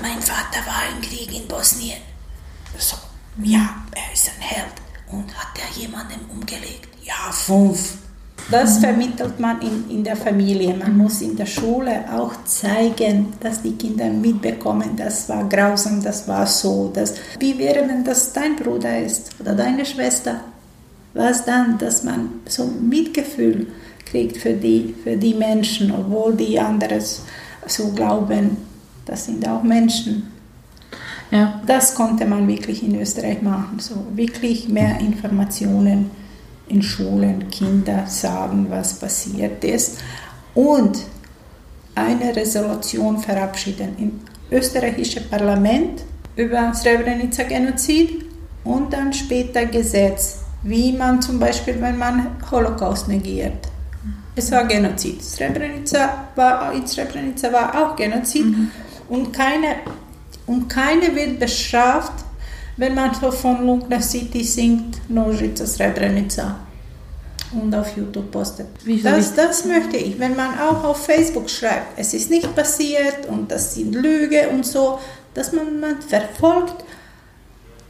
[0.00, 1.98] mein Vater war im Krieg in Bosnien.
[2.78, 2.96] So,
[3.42, 4.74] ja, er ist ein Held.
[5.10, 6.88] Und hat er jemanden umgelegt?
[7.02, 7.94] Ja, fünf.
[8.50, 10.74] Das vermittelt man in, in der Familie.
[10.74, 16.26] Man muss in der Schule auch zeigen, dass die Kinder mitbekommen, das war grausam, das
[16.26, 16.90] war so.
[16.94, 20.40] Das, wie wäre, wenn das dein Bruder ist oder deine Schwester?
[21.12, 23.66] Was dann, dass man so Mitgefühl
[24.06, 27.22] kriegt für die, für die Menschen, obwohl die anderes
[27.66, 28.56] so glauben,
[29.04, 30.28] das sind auch Menschen.
[31.30, 31.60] Ja.
[31.66, 36.10] Das konnte man wirklich in Österreich machen, so wirklich mehr Informationen
[36.68, 39.98] in Schulen Kinder sagen, was passiert ist
[40.54, 40.98] und
[41.94, 46.02] eine Resolution verabschieden im österreichischen Parlament
[46.36, 48.24] über Srebrenica-Genozid
[48.64, 53.68] und dann später Gesetz, wie man zum Beispiel, wenn man Holocaust negiert.
[54.36, 55.22] Es war Genozid.
[55.22, 58.70] Srebrenica war, in Srebrenica war auch Genozid mhm.
[59.08, 59.76] und, keine,
[60.46, 62.12] und keine wird bestraft,
[62.78, 66.60] wenn man so von Lugna City singt, Nožica Srebrenica
[67.52, 68.68] und auf YouTube postet.
[69.02, 73.50] Das, das möchte ich, wenn man auch auf Facebook schreibt, es ist nicht passiert und
[73.50, 74.98] das sind Lüge und so,
[75.34, 76.84] dass man, man verfolgt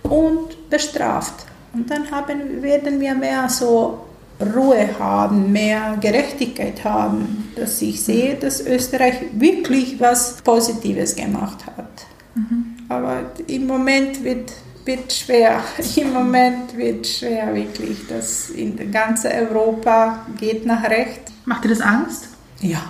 [0.03, 1.47] und bestraft.
[1.75, 4.01] Und dann haben, werden wir mehr so
[4.41, 12.07] Ruhe haben, mehr Gerechtigkeit haben, dass ich sehe, dass Österreich wirklich was Positives gemacht hat.
[12.35, 12.77] Mhm.
[12.89, 14.53] Aber im Moment wird
[14.89, 15.61] wird schwer.
[15.97, 17.99] Im Moment wird schwer wirklich.
[18.09, 21.31] Das in ganz Europa geht nach rechts.
[21.45, 22.29] Macht dir das Angst?
[22.61, 22.81] Ja.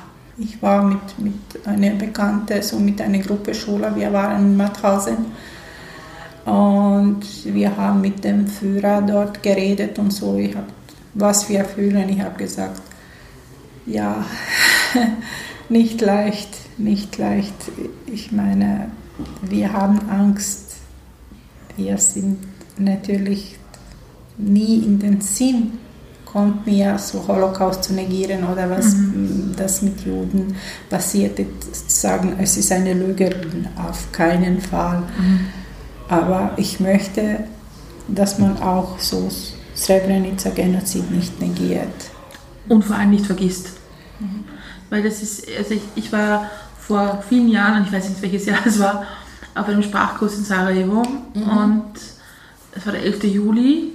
[0.40, 5.16] Ich war mit, mit einer Bekannten, so mit einer Gruppe Schüler, wir waren in Mauthausen
[6.44, 10.66] und wir haben mit dem Führer dort geredet und so, ich hab,
[11.14, 12.09] was wir fühlen.
[12.09, 12.80] Ich habe gesagt,
[13.84, 14.24] ja,
[15.68, 17.55] nicht leicht, nicht leicht.
[18.07, 18.92] Ich meine,
[19.42, 20.67] wir haben Angst
[21.79, 22.39] wir sind
[22.76, 23.57] natürlich
[24.37, 25.79] nie in den Sinn
[26.33, 29.55] kommt mir, so Holocaust zu negieren oder was mhm.
[29.57, 30.55] das mit Juden
[30.91, 33.31] passiert ist, sagen, es ist eine Lüge,
[33.76, 35.01] auf keinen Fall.
[35.18, 35.47] Mhm.
[36.09, 37.45] Aber ich möchte,
[38.09, 39.31] dass man auch so
[39.74, 41.89] Srebrenica-Genozid nicht negiert.
[42.68, 43.70] Und vor allem nicht vergisst.
[44.20, 44.45] Mhm.
[44.91, 48.47] Weil das ist, also ich, ich war vor vielen Jahren, und ich weiß nicht welches
[48.47, 49.07] Jahr es war,
[49.59, 51.02] auf einem Sprachkurs in Sarajevo
[51.34, 51.42] mhm.
[51.42, 51.92] und
[52.72, 53.24] es war der 11.
[53.24, 53.92] Juli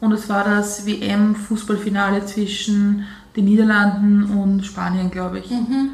[0.00, 5.50] und es war das WM-Fußballfinale zwischen den Niederlanden und Spanien, glaube ich.
[5.50, 5.90] Mhm.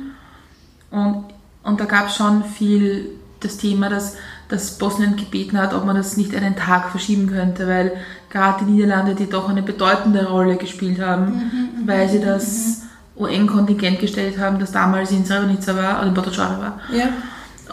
[0.91, 1.25] Und,
[1.63, 3.11] und da gab es schon viel
[3.41, 4.17] das Thema, dass,
[4.49, 7.93] dass Bosnien gebeten hat, ob man das nicht einen Tag verschieben könnte, weil
[8.31, 12.83] gerade die Niederlande, die doch eine bedeutende Rolle gespielt haben, mhm, mhm weil sie das
[13.17, 13.25] mhm.
[13.25, 16.81] UN-Kontingent gestellt haben, das damals in Srebrenica war, oder in Potocari war.
[16.93, 17.09] Ja.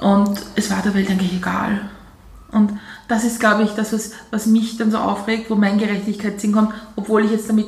[0.02, 1.82] Und es war der Welt eigentlich egal.
[2.52, 2.72] Und
[3.08, 6.74] das ist, glaube ich, das, was, was mich dann so aufregt, wo mein Gerechtigkeitssinn kommt,
[6.96, 7.68] obwohl ich jetzt damit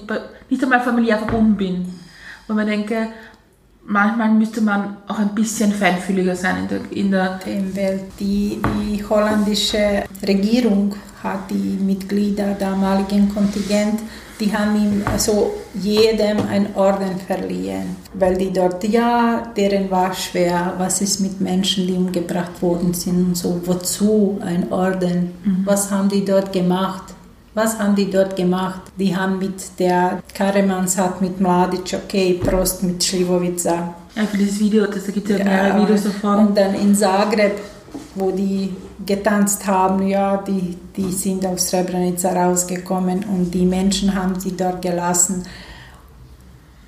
[0.49, 1.93] nicht einmal familiär verbunden bin.
[2.47, 3.09] Wo man denke,
[3.85, 8.03] manchmal müsste man auch ein bisschen feinfühliger sein in der, in der Welt.
[8.19, 13.99] Die, die holländische Regierung hat die Mitglieder damaligen Kontingent
[14.41, 20.73] die haben ihm also jedem ein Orden verliehen, weil die dort, ja, deren war schwer,
[20.79, 25.61] was ist mit Menschen, die umgebracht worden sind und so, wozu ein Orden, mhm.
[25.63, 27.03] was haben die dort gemacht?
[27.53, 28.81] Was haben die dort gemacht?
[28.97, 33.93] Die haben mit der Karemans hat mit Mladic, okay, Prost mit Slivovica.
[34.15, 36.47] Ja, für dieses Video, das, da gibt es ja mehrere Videos davon.
[36.47, 37.59] Und dann in Zagreb
[38.15, 38.75] wo die
[39.05, 44.81] getanzt haben, ja, die, die sind aus Srebrenica rausgekommen und die Menschen haben sie dort
[44.81, 45.43] gelassen.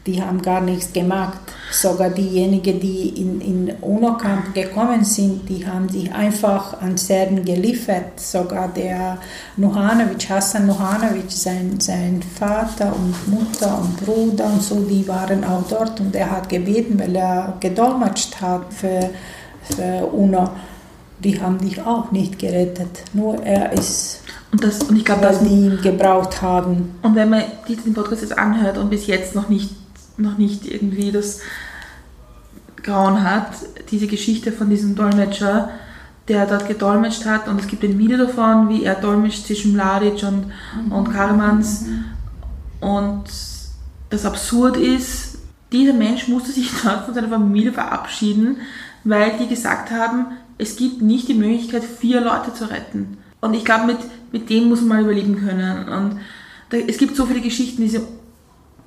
[0.06, 1.40] Die haben gar nichts gemacht.
[1.72, 8.20] Sogar diejenigen, die in, in UNO-Camp gekommen sind, die haben sich einfach an Serben geliefert.
[8.20, 9.18] Sogar der
[9.56, 15.64] Nuhanovic, Hassan Nuhanovic, sein, sein Vater und Mutter und Bruder und so, die waren auch
[15.70, 19.10] dort und er hat gebeten, weil er gedolmetscht hat für,
[19.74, 20.50] für UNO
[21.24, 23.04] die haben dich auch nicht gerettet.
[23.14, 24.22] Nur er ist,
[24.52, 26.96] und das, und ich glaube, weil die ihn gebraucht haben.
[27.02, 29.72] Und wenn man diesen Podcast jetzt anhört und bis jetzt noch nicht,
[30.18, 31.40] noch nicht irgendwie das
[32.84, 33.52] Grauen hat,
[33.92, 35.70] diese Geschichte von diesem Dolmetscher,
[36.28, 40.24] der dort gedolmetscht hat und es gibt ein Video davon, wie er dolmetscht zwischen Mladic
[40.24, 40.48] und,
[40.86, 40.92] mhm.
[40.92, 42.06] und Karmans mhm.
[42.80, 43.24] und
[44.10, 45.38] das absurd ist,
[45.72, 48.58] dieser Mensch musste sich dort von seiner Familie verabschieden,
[49.04, 53.18] weil die gesagt haben, es gibt nicht die Möglichkeit, vier Leute zu retten.
[53.42, 53.98] Und ich glaube, mit,
[54.32, 55.90] mit dem muss man mal überleben können.
[55.90, 56.20] Und
[56.70, 58.08] da, es gibt so viele Geschichten, die so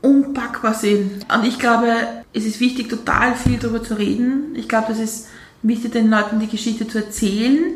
[0.02, 1.26] unpackbar sind.
[1.32, 1.92] Und ich glaube,
[2.32, 4.54] es ist wichtig, total viel darüber zu reden.
[4.54, 5.26] Ich glaube, es ist
[5.62, 7.74] wichtig, den Leuten die Geschichte zu erzählen.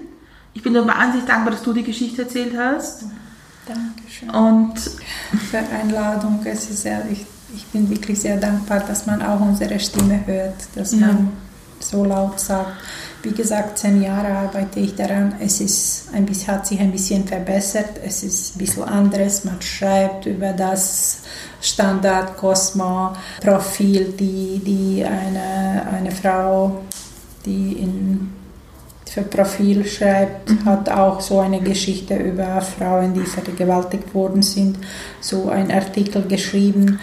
[0.54, 3.04] Ich bin dir wahnsinnig dankbar, dass du die Geschichte erzählt hast.
[3.66, 4.30] Dankeschön.
[4.30, 4.78] Und
[5.50, 6.40] für Einladung.
[6.44, 7.24] Es ist sehr, ich,
[7.54, 11.06] ich bin wirklich sehr dankbar, dass man auch unsere Stimme hört, dass ja.
[11.06, 11.32] man
[11.78, 12.72] so laut sagt.
[13.22, 15.34] Wie gesagt, zehn Jahre arbeite ich daran.
[15.40, 18.00] Es ist ein bisschen, hat sich ein bisschen verbessert.
[18.04, 19.44] Es ist ein bisschen anderes.
[19.44, 21.18] Man schreibt über das
[21.60, 23.12] Standard Cosmo
[23.42, 26.80] Profil, die, die eine, eine Frau,
[27.44, 28.32] die in
[29.10, 30.64] für Profil schreibt, mhm.
[30.64, 34.78] hat auch so eine Geschichte über Frauen, die vergewaltigt worden sind,
[35.20, 37.00] so ein Artikel geschrieben,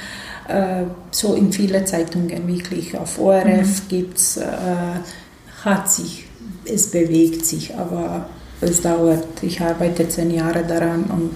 [0.47, 2.97] äh, so in viele Zeitungen wirklich.
[2.97, 3.87] Auf ORF mhm.
[3.89, 4.45] gibt es, äh,
[5.67, 6.25] hat sich,
[6.65, 8.29] es bewegt sich, aber
[8.61, 9.41] es dauert.
[9.41, 11.33] Ich arbeite zehn Jahre daran und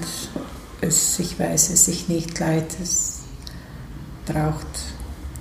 [0.82, 2.66] es, ich weiß es sich nicht leid.
[2.82, 3.20] Es
[4.26, 4.68] braucht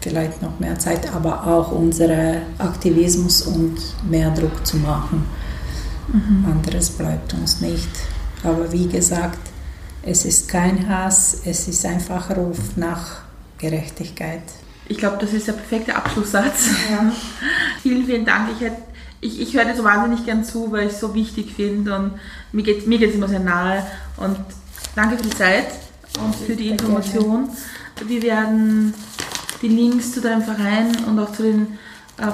[0.01, 3.77] vielleicht noch mehr Zeit, aber auch unseren Aktivismus und
[4.09, 5.27] mehr Druck zu machen.
[6.13, 6.47] Mhm.
[6.51, 7.89] Anderes bleibt uns nicht.
[8.43, 9.39] Aber wie gesagt,
[10.03, 13.23] es ist kein Hass, es ist einfach Ruf nach
[13.59, 14.43] Gerechtigkeit.
[14.91, 16.69] Ich glaube, das ist der perfekte Abschlusssatz.
[16.91, 17.13] Ja.
[17.83, 18.49] vielen, vielen Dank.
[18.61, 18.67] Ich,
[19.21, 22.13] ich, ich höre dir so wahnsinnig gern zu, weil ich es so wichtig finde und
[22.51, 23.87] mir geht es mir immer sehr nahe.
[24.17, 24.37] Und
[24.97, 25.69] danke für die Zeit
[26.21, 27.49] und für die Information.
[28.05, 28.93] Wir werden
[29.63, 31.79] die Links zu deinem Verein und auch zu den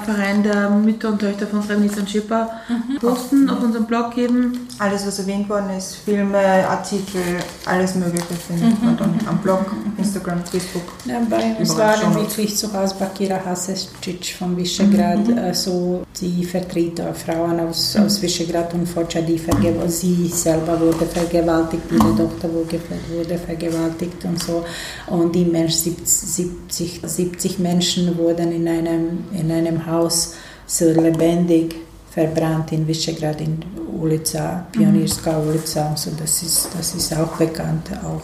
[0.03, 2.99] Verein der Mütter und Töchter von Srebrenica und Schipper mhm.
[2.99, 4.67] posten, auf unserem Blog geben.
[4.79, 7.21] Alles, was erwähnt worden ist, Filme, Artikel,
[7.65, 8.85] alles Mögliche findet mhm.
[8.85, 9.65] man dann am Blog,
[9.97, 10.83] Instagram, Facebook.
[11.05, 15.37] Ja, bei uns waren wirklich zu Hause Bakira Hasesic von Visegrad, mhm.
[15.37, 18.05] also die Vertreter, Frauen aus, mhm.
[18.05, 19.39] aus Visegrad und Focha, die
[19.87, 22.79] sie selber wurde vergewaltigt, ihre Tochter wurde,
[23.09, 24.63] wurde vergewaltigt und so.
[25.07, 31.75] Und die Menschen, 70, 70 Menschen wurden in einem, in einem einem Haus so lebendig
[32.11, 33.63] verbrannt in Visegrad in
[33.99, 37.89] Ulica, Pionierska Ulica, so das ist, das ist auch bekannt.
[38.03, 38.21] Auch.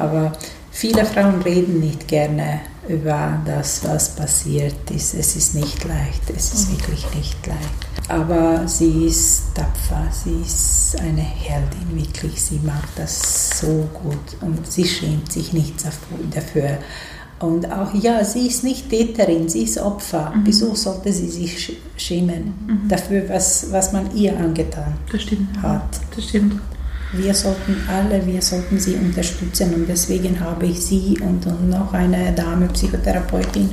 [0.00, 0.32] Aber
[0.70, 5.14] viele Frauen reden nicht gerne über das, was passiert ist.
[5.14, 6.72] Es ist nicht leicht, es ist mhm.
[6.72, 8.08] wirklich nicht leicht.
[8.08, 12.42] Aber sie ist tapfer, sie ist eine Heldin, wirklich.
[12.42, 15.76] Sie macht das so gut und sie schämt sich nicht
[16.30, 16.78] dafür.
[17.40, 20.32] Und auch, ja, sie ist nicht Täterin, sie ist Opfer.
[20.34, 20.42] Mhm.
[20.44, 22.88] Wieso sollte sie sich schämen mhm.
[22.88, 25.62] dafür, was, was man ihr angetan das stimmt.
[25.62, 26.00] hat?
[26.14, 26.60] Das stimmt.
[27.16, 31.92] Wir sollten alle, wir sollten sie unterstützen und deswegen habe ich sie und, und noch
[31.92, 33.70] eine Dame, Psychotherapeutin,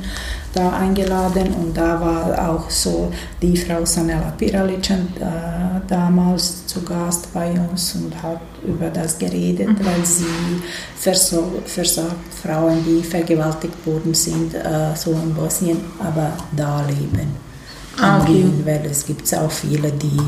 [0.53, 3.11] da eingeladen und da war auch so
[3.41, 4.95] die Frau Sanela Piralic äh,
[5.87, 9.85] damals zu Gast bei uns und hat über das geredet, mhm.
[9.85, 10.61] weil sie
[10.95, 17.51] versorgt Frauen, die vergewaltigt worden sind, äh, so in Bosnien, aber da leben.
[17.99, 18.45] Ah, okay.
[18.65, 20.19] Weil es gibt auch viele, die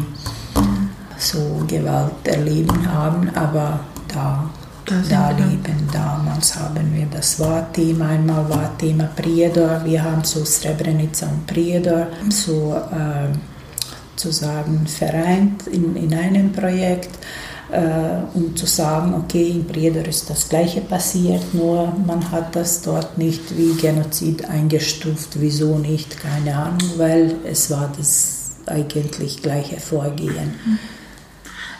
[1.24, 3.80] so Gewalt erleben haben, aber
[4.14, 4.50] da
[4.86, 5.88] da leben.
[5.92, 11.48] Damals haben wir das war Thema, einmal war Thema Prijedor, wir haben so Srebrenica und
[11.48, 13.34] Prijedor so äh,
[14.16, 17.10] sozusagen vereint in, in einem Projekt,
[17.72, 22.82] äh, um zu sagen, okay, in Prijedor ist das Gleiche passiert, nur man hat das
[22.82, 25.30] dort nicht wie Genozid eingestuft.
[25.36, 26.20] Wieso nicht?
[26.20, 30.54] Keine Ahnung, weil es war das eigentlich gleiche Vorgehen.
[30.66, 30.80] Mhm.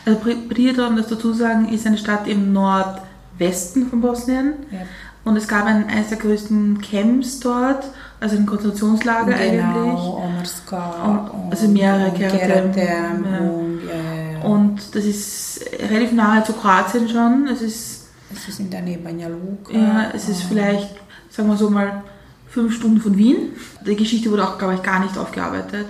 [0.04, 4.54] Also Prijedor, das dazu sagen, ist eine Stadt im Nordwesten von Bosnien.
[4.70, 4.80] Ja.
[5.24, 7.84] Und es gab ein, eines der größten Camps dort,
[8.20, 10.00] also ein Konzentrationslager genau, eigentlich.
[10.00, 11.30] Omarska.
[11.50, 12.80] also mehrere Kärnte.
[12.80, 12.84] Ja.
[12.84, 17.48] Ja, und das ist relativ nahe zu Kroatien schon.
[17.50, 19.72] Es ist, es ist in der Nähe Banja Luka.
[19.72, 20.90] Ja, es ist vielleicht,
[21.30, 22.02] sagen wir so mal,
[22.48, 23.52] fünf Stunden von Wien.
[23.86, 25.86] Die Geschichte wurde auch, glaube ich, gar nicht aufgearbeitet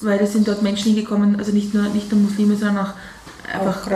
[0.00, 2.92] weil es sind dort Menschen hingekommen, also nicht nur, nicht nur Muslime, sondern auch
[3.52, 3.86] einfach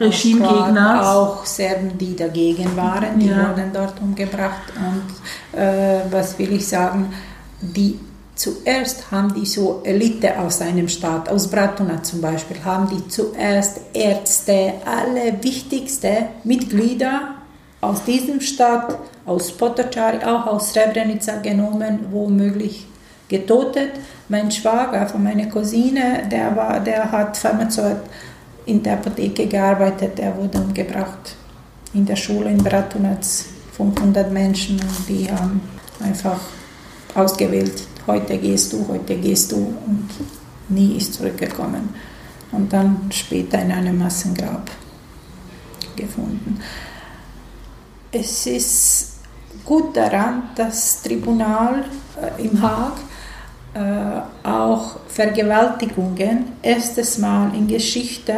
[0.00, 1.00] Regimegegner.
[1.02, 3.48] Auch, auch Serben, die dagegen waren, die ja.
[3.48, 4.72] wurden dort umgebracht.
[4.76, 7.12] Und äh, was will ich sagen,
[7.60, 7.98] die
[8.34, 13.80] zuerst haben die so Elite aus einem Staat, aus Bratuna zum Beispiel, haben die zuerst
[13.92, 17.34] Ärzte, alle wichtigsten Mitglieder
[17.82, 22.86] aus diesem Staat, aus Potocari, auch aus Srebrenica genommen, womöglich
[23.30, 23.92] getötet.
[24.28, 28.02] Mein Schwager von meiner Cousine, der, war, der hat Pharmazeut
[28.66, 31.36] in der Apotheke gearbeitet, der wurde umgebracht.
[31.94, 33.24] In der Schule in Bratunac
[33.72, 34.78] 500 Menschen
[35.08, 35.62] die haben
[36.00, 36.40] einfach
[37.14, 37.86] ausgewählt.
[38.06, 40.08] Heute gehst du, heute gehst du und
[40.68, 41.88] nie ist zurückgekommen.
[42.52, 44.70] Und dann später in einem Massengrab
[45.96, 46.60] gefunden.
[48.12, 49.18] Es ist
[49.64, 51.84] gut daran, das Tribunal
[52.20, 52.94] äh, im Haag
[53.74, 58.34] äh, auch Vergewaltigungen erstes Mal in Geschichte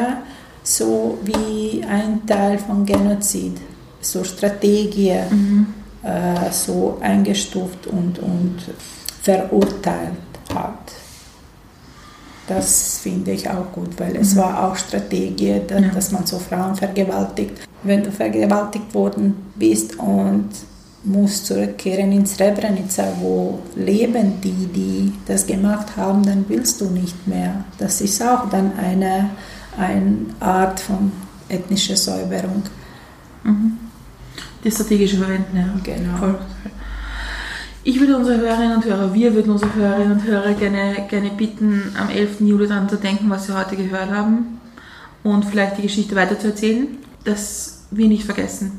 [0.63, 3.59] so wie ein Teil von Genozid,
[4.01, 5.67] so Strategie, mhm.
[6.03, 8.59] äh, so eingestuft und, und
[9.23, 10.13] verurteilt
[10.55, 10.93] hat.
[12.47, 14.41] Das finde ich auch gut, weil es mhm.
[14.41, 15.89] war auch Strategie, dass, ja.
[15.89, 17.67] dass man so Frauen vergewaltigt.
[17.83, 20.51] Wenn du vergewaltigt worden bist und
[21.05, 27.27] musst zurückkehren in Srebrenica, wo leben die, die das gemacht haben, dann willst du nicht
[27.27, 27.65] mehr.
[27.79, 29.31] Das ist auch dann eine,
[29.77, 31.13] eine Art von
[31.49, 32.63] ethnischer Säuberung.
[33.43, 33.79] Mhm.
[34.63, 35.75] Die strategische Verwenden, ja.
[35.83, 36.17] Genau.
[36.19, 36.39] Voll.
[37.85, 41.97] Ich würde unsere Hörerinnen und Hörer, wir würden unsere Hörerinnen und Hörer gerne, gerne bitten,
[41.99, 42.41] am 11.
[42.41, 44.61] Juli daran zu denken, was sie heute gehört haben
[45.25, 46.87] und vielleicht die Geschichte weiterzuerzählen,
[47.25, 48.79] dass wir nicht vergessen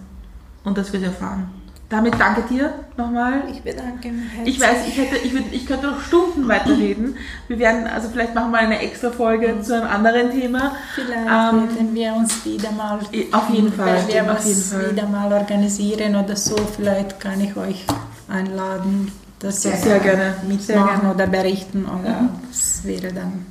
[0.63, 1.62] und dass wir es erfahren.
[1.89, 3.43] Damit danke dir nochmal.
[3.51, 4.25] Ich bedanke mich.
[4.45, 7.15] Ich weiß, ich, hätte, ich, würde, ich könnte noch Stunden weiterreden.
[7.47, 10.75] Wir werden, also vielleicht machen wir eine extra Folge zu einem anderen Thema.
[10.95, 12.99] Vielleicht ähm, werden wir uns wieder mal.
[13.31, 13.97] Auf jeden Fall.
[14.07, 14.91] Wenn wir Fall.
[14.91, 17.85] wieder mal organisieren oder so, vielleicht kann ich euch
[18.27, 21.13] einladen, das sehr, sehr gerne mitmachen sehr gerne.
[21.13, 21.85] oder berichten.
[21.85, 22.29] Oder mhm.
[22.49, 23.45] das wäre dann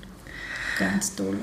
[0.79, 1.37] ganz toll.